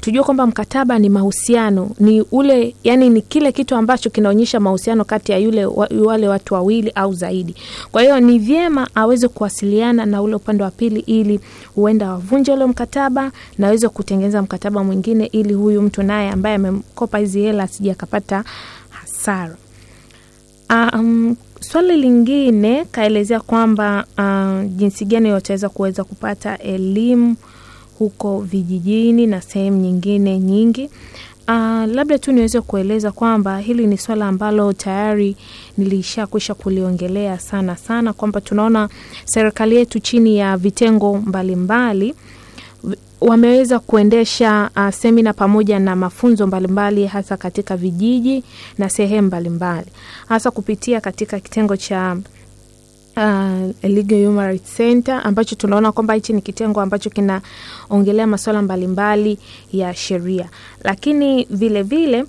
[0.09, 5.33] tujue kwamba mkataba ni mahusiano, ni ule yani, ni kile kitu ambacho kinaonyesha mahusiano kati
[5.33, 7.55] ya yule wa, wale watu wawili au zaidi.
[7.93, 11.41] Kwa hiyo ni vyema aweze kuwasiliana na ule upande wa pili, ili
[11.75, 17.19] huenda wavunje ule mkataba na aweze kutengeneza mkataba mwingine, ili huyu mtu naye ambaye amemkopa
[17.19, 18.45] hizi hela asije akapata
[18.91, 19.57] hasara.
[20.71, 27.37] Um, swali lingine kaelezea kwamba uh, jinsi gani wataweza kuweza kupata elimu
[27.99, 30.91] huko vijijini na sehemu nyingine nyingi.
[31.49, 31.55] Uh,
[31.95, 35.37] labda tu niweze kueleza kwamba hili ni swala ambalo tayari
[35.79, 38.89] nilishakwisha kuliongelea sana sana, kwamba tunaona
[39.25, 42.15] serikali yetu chini ya vitengo mbalimbali
[42.85, 48.45] mbali, wameweza kuendesha uh, semina pamoja na mafunzo mbalimbali hasa katika vijiji
[48.79, 49.87] na sehemu mbalimbali
[50.29, 52.17] hasa kupitia katika kitengo cha
[53.19, 59.39] uh, Legal Human Rights Center ambacho tunaona kwamba hichi ni kitengo ambacho kinaongelea masuala mbalimbali
[59.73, 60.49] ya sheria,
[60.85, 62.23] lakini vile vile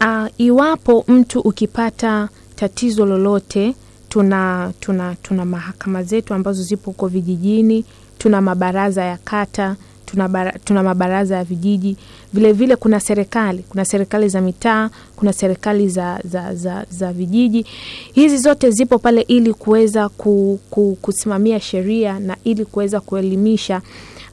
[0.00, 3.74] uh, iwapo mtu ukipata tatizo lolote,
[4.08, 7.84] tuna, tuna, tuna mahakama zetu ambazo zipo huko vijijini,
[8.18, 9.76] tuna mabaraza ya kata
[10.06, 11.96] tuna, tuna mabaraza ya vijiji.
[12.32, 17.66] Vilevile vile kuna serikali kuna serikali za mitaa kuna serikali za, za, za, za vijiji.
[18.12, 23.82] Hizi zote zipo pale ili kuweza ku, ku, kusimamia sheria na ili kuweza kuelimisha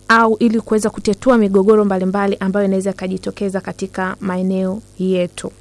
[0.07, 5.51] au ili kuweza kutetua migogoro mbalimbali ambayo inaweza ikajitokeza katika maeneo yetu.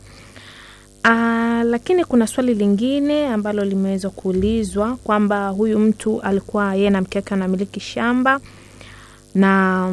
[1.04, 7.18] Aa, lakini kuna swali lingine ambalo limeweza kuulizwa kwamba huyu mtu alikuwa yeye na mke
[7.18, 8.40] wake shamba
[9.34, 9.88] na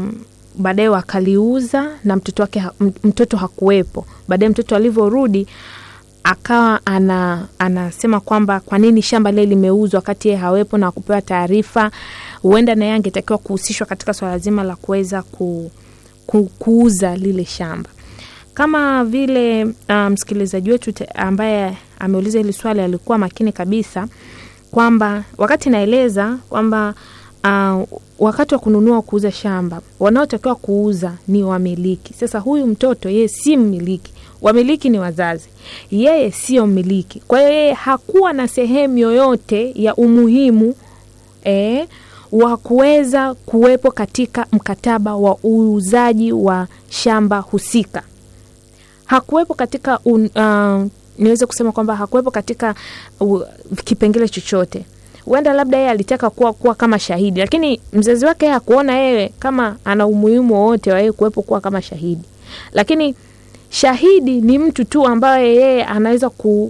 [0.56, 2.64] baadaye wakaliuza na mtoto wake
[3.04, 4.06] mtoto hakuwepo.
[4.28, 5.48] Baadaye mtoto alivyorudi
[6.24, 11.92] akawa ana, anasema kwamba kwa nini shamba lile limeuzwa wakati yeye hawepo na kupewa taarifa.
[12.42, 15.72] Huenda naye angetakiwa kuhusishwa katika swala zima la kuweza ku,
[16.28, 17.90] ku, kuuza lile shamba
[18.54, 19.66] kama vile
[20.10, 24.08] msikilizaji um, wetu ambaye ameuliza hili swali alikuwa makini kabisa
[24.72, 26.94] kwamba wakati naeleza kwamba
[27.44, 27.88] uh,
[28.20, 32.14] wakati wa kununua kuuza shamba wanaotakiwa kuuza ni wamiliki.
[32.14, 35.50] Sasa huyu mtoto yeye si mmiliki, wamiliki ni wazazi,
[35.92, 37.20] yeye sio mmiliki.
[37.28, 40.76] Kwa hiyo yeye hakuwa na sehemu yoyote ya umuhimu
[41.44, 41.88] eh,
[42.32, 48.04] wa kuweza kuwepo katika mkataba wa uuzaji wa shamba husika.
[49.06, 50.88] Hakuwepo katika un, uh,
[51.18, 52.76] niweze kusema kwamba hakuwepo katika
[53.20, 53.42] uh,
[53.84, 54.86] kipengele chochote
[55.30, 60.08] huenda labda yeye alitaka kuwa, kuwa kama shahidi, lakini mzazi wake hakuona yeye kama ana
[60.08, 62.24] umuhimu wowote wa yeye kuwepo kuwa kama shahidi.
[62.74, 63.16] Lakini
[63.70, 66.30] shahidi ni mtu tu ambaye yeye anaweza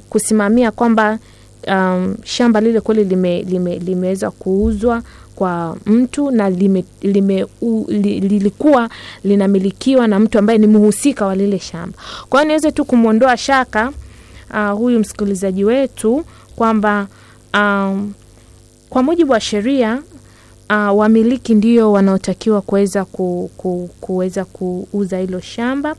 [0.10, 1.20] kusimamia kwamba
[1.68, 5.02] um, shamba lile kweli lime, lime, limeweza kuuzwa
[5.36, 8.90] kwa mtu na lime, lime, u, li, lilikuwa
[9.24, 11.98] linamilikiwa na mtu ambaye ni mhusika wa lile shamba.
[12.30, 13.92] Kwa hiyo niweze tu kumwondoa shaka
[14.54, 17.08] uh, huyu msikilizaji wetu kwamba
[17.54, 18.14] um,
[18.90, 20.02] kwa mujibu wa sheria
[20.70, 25.96] uh, wamiliki ndio wanaotakiwa kuweza ku, ku, kuweza kuuza hilo shamba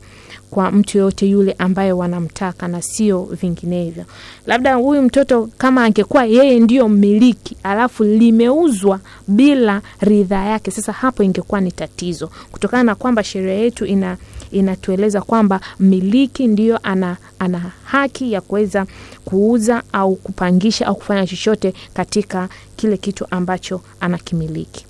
[0.51, 4.03] kwa mtu yoyote yule ambaye wanamtaka na sio vinginevyo.
[4.45, 11.23] Labda huyu mtoto kama angekuwa yeye ndio mmiliki alafu limeuzwa bila ridhaa yake, sasa hapo
[11.23, 14.17] ingekuwa ni tatizo, kutokana na kwamba sheria yetu ina
[14.51, 18.85] inatueleza kwamba mmiliki ndio ana, ana haki ya kuweza
[19.25, 24.85] kuuza au kupangisha au kufanya chochote katika kile kitu ambacho anakimiliki.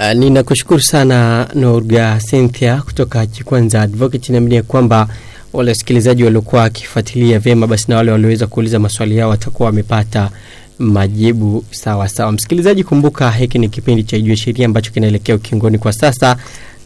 [0.00, 4.32] Uh, ninakushukuru sana Norga Cynthia kutoka Chikwanza Advocate.
[4.32, 5.08] Naamini kwamba
[5.52, 10.30] wale wasikilizaji waliokuwa wakifuatilia vyema, basi na wale walioweza kuuliza maswali yao watakuwa wamepata
[10.78, 12.32] majibu sawa sawa.
[12.32, 16.36] Msikilizaji, kumbuka hiki ni kipindi cha Ijue Sheria ambacho kinaelekea ukingoni kwa sasa,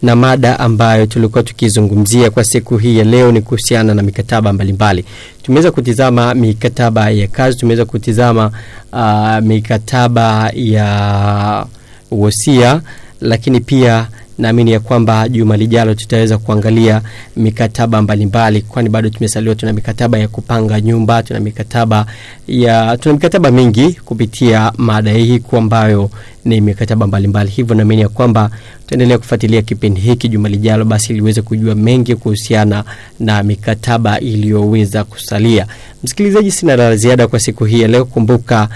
[0.02, 5.04] na mada ambayo tulikuwa tukizungumzia kwa siku hii ya leo ni kuhusiana na mikataba mbalimbali.
[5.42, 8.50] Tumeweza kutizama mikataba ya kazi, tumeweza kutizama
[8.92, 11.66] uh, mikataba ya
[12.10, 12.80] wosia,
[13.20, 14.08] lakini pia
[14.38, 17.02] naamini ya kwamba juma lijalo tutaweza kuangalia
[17.36, 22.06] mikataba mbalimbali, kwani bado tumesaliwa, tuna mikataba ya kupanga nyumba, tuna mikataba
[22.48, 26.10] ya tuna mikataba mingi kupitia mada hii kwa ambayo
[26.44, 27.50] ni mikataba mbalimbali.
[27.50, 32.84] Hivyo naamini ya kwamba tutaendelea kufuatilia kipindi hiki juma lijalo, basi iliweze kujua mengi kuhusiana
[33.20, 35.66] na mikataba iliyoweza kusalia.
[36.04, 38.04] Msikilizaji, sina la ziada kwa siku hii ya leo.
[38.04, 38.68] Kumbuka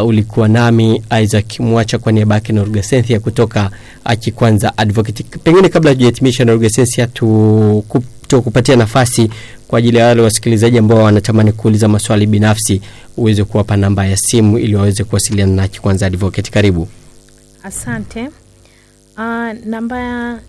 [0.00, 3.20] uh, ulikuwa nami Isaac Mwacha kwa niaba yake Norga Cynthia
[4.04, 5.22] achi kwanza advocate.
[5.44, 9.30] Pengine kabla hujahitimisha na Rugesia, tukup, tukupatia nafasi
[9.68, 12.80] kwa ajili ya wale wasikilizaji ambao wanatamani kuuliza maswali binafsi,
[13.16, 16.50] uweze kuwapa namba ya simu ili waweze kuwasiliana na akikwanza advocate.
[16.50, 16.88] Karibu.
[17.62, 18.28] Asante.
[19.18, 19.98] Uh, namba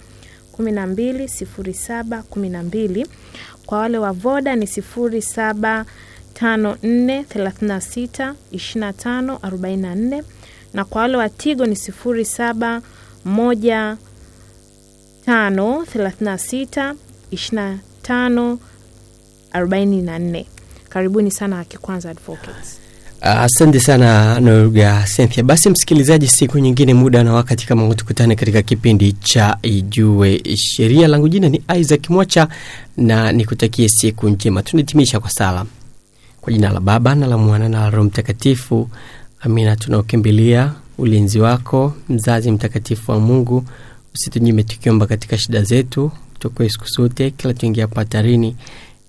[0.51, 3.07] kumi na mbili sifuri saba kumi na mbili.
[3.65, 5.85] Kwa wale wa Voda ni sifuri saba
[6.33, 7.67] tano nne thelathini
[10.73, 12.81] na kwa wale wa Tigo ni sifuri saba
[13.25, 13.97] moja
[15.25, 16.95] tano thelathini na sita
[17.31, 18.59] ishirini na tano
[19.51, 20.47] arobaini na nne.
[20.89, 22.86] Karibuni sana Akikwanza Advocates.
[23.21, 25.43] Asante uh, sana Norga Cynthia.
[25.43, 31.07] Basi msikilizaji, siku nyingine, muda na wakati kama tukutane katika kipindi cha Ijue Sheria.
[31.07, 32.47] Langu jina ni Isaac Mwacha
[32.97, 34.63] na nikutakie siku njema.
[34.63, 35.65] Tunahitimisha kwa sala.
[36.41, 38.89] Kwa jina la Baba na la Mwana na la Roho Mtakatifu,
[39.41, 39.75] amina.
[39.75, 43.63] Tunaokimbilia ulinzi wako, mzazi mtakatifu wa Mungu,
[44.15, 48.55] usitunyime tukiomba katika shida zetu, tukoe siku zote, kila tuingia hatarini.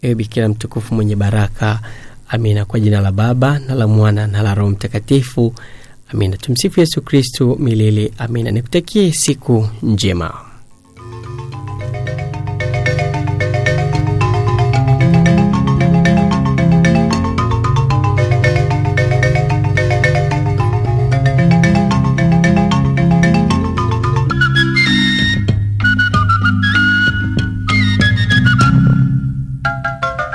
[0.02, 1.80] Ewe Bikira mtukufu mwenye baraka
[2.28, 2.64] Amina.
[2.64, 5.54] Kwa jina la Baba na la Mwana na la Roho Mtakatifu.
[6.08, 6.36] Amina.
[6.36, 8.12] Tumsifu Yesu Kristu milele.
[8.18, 8.50] Amina.
[8.50, 10.47] Nikutakie siku njema.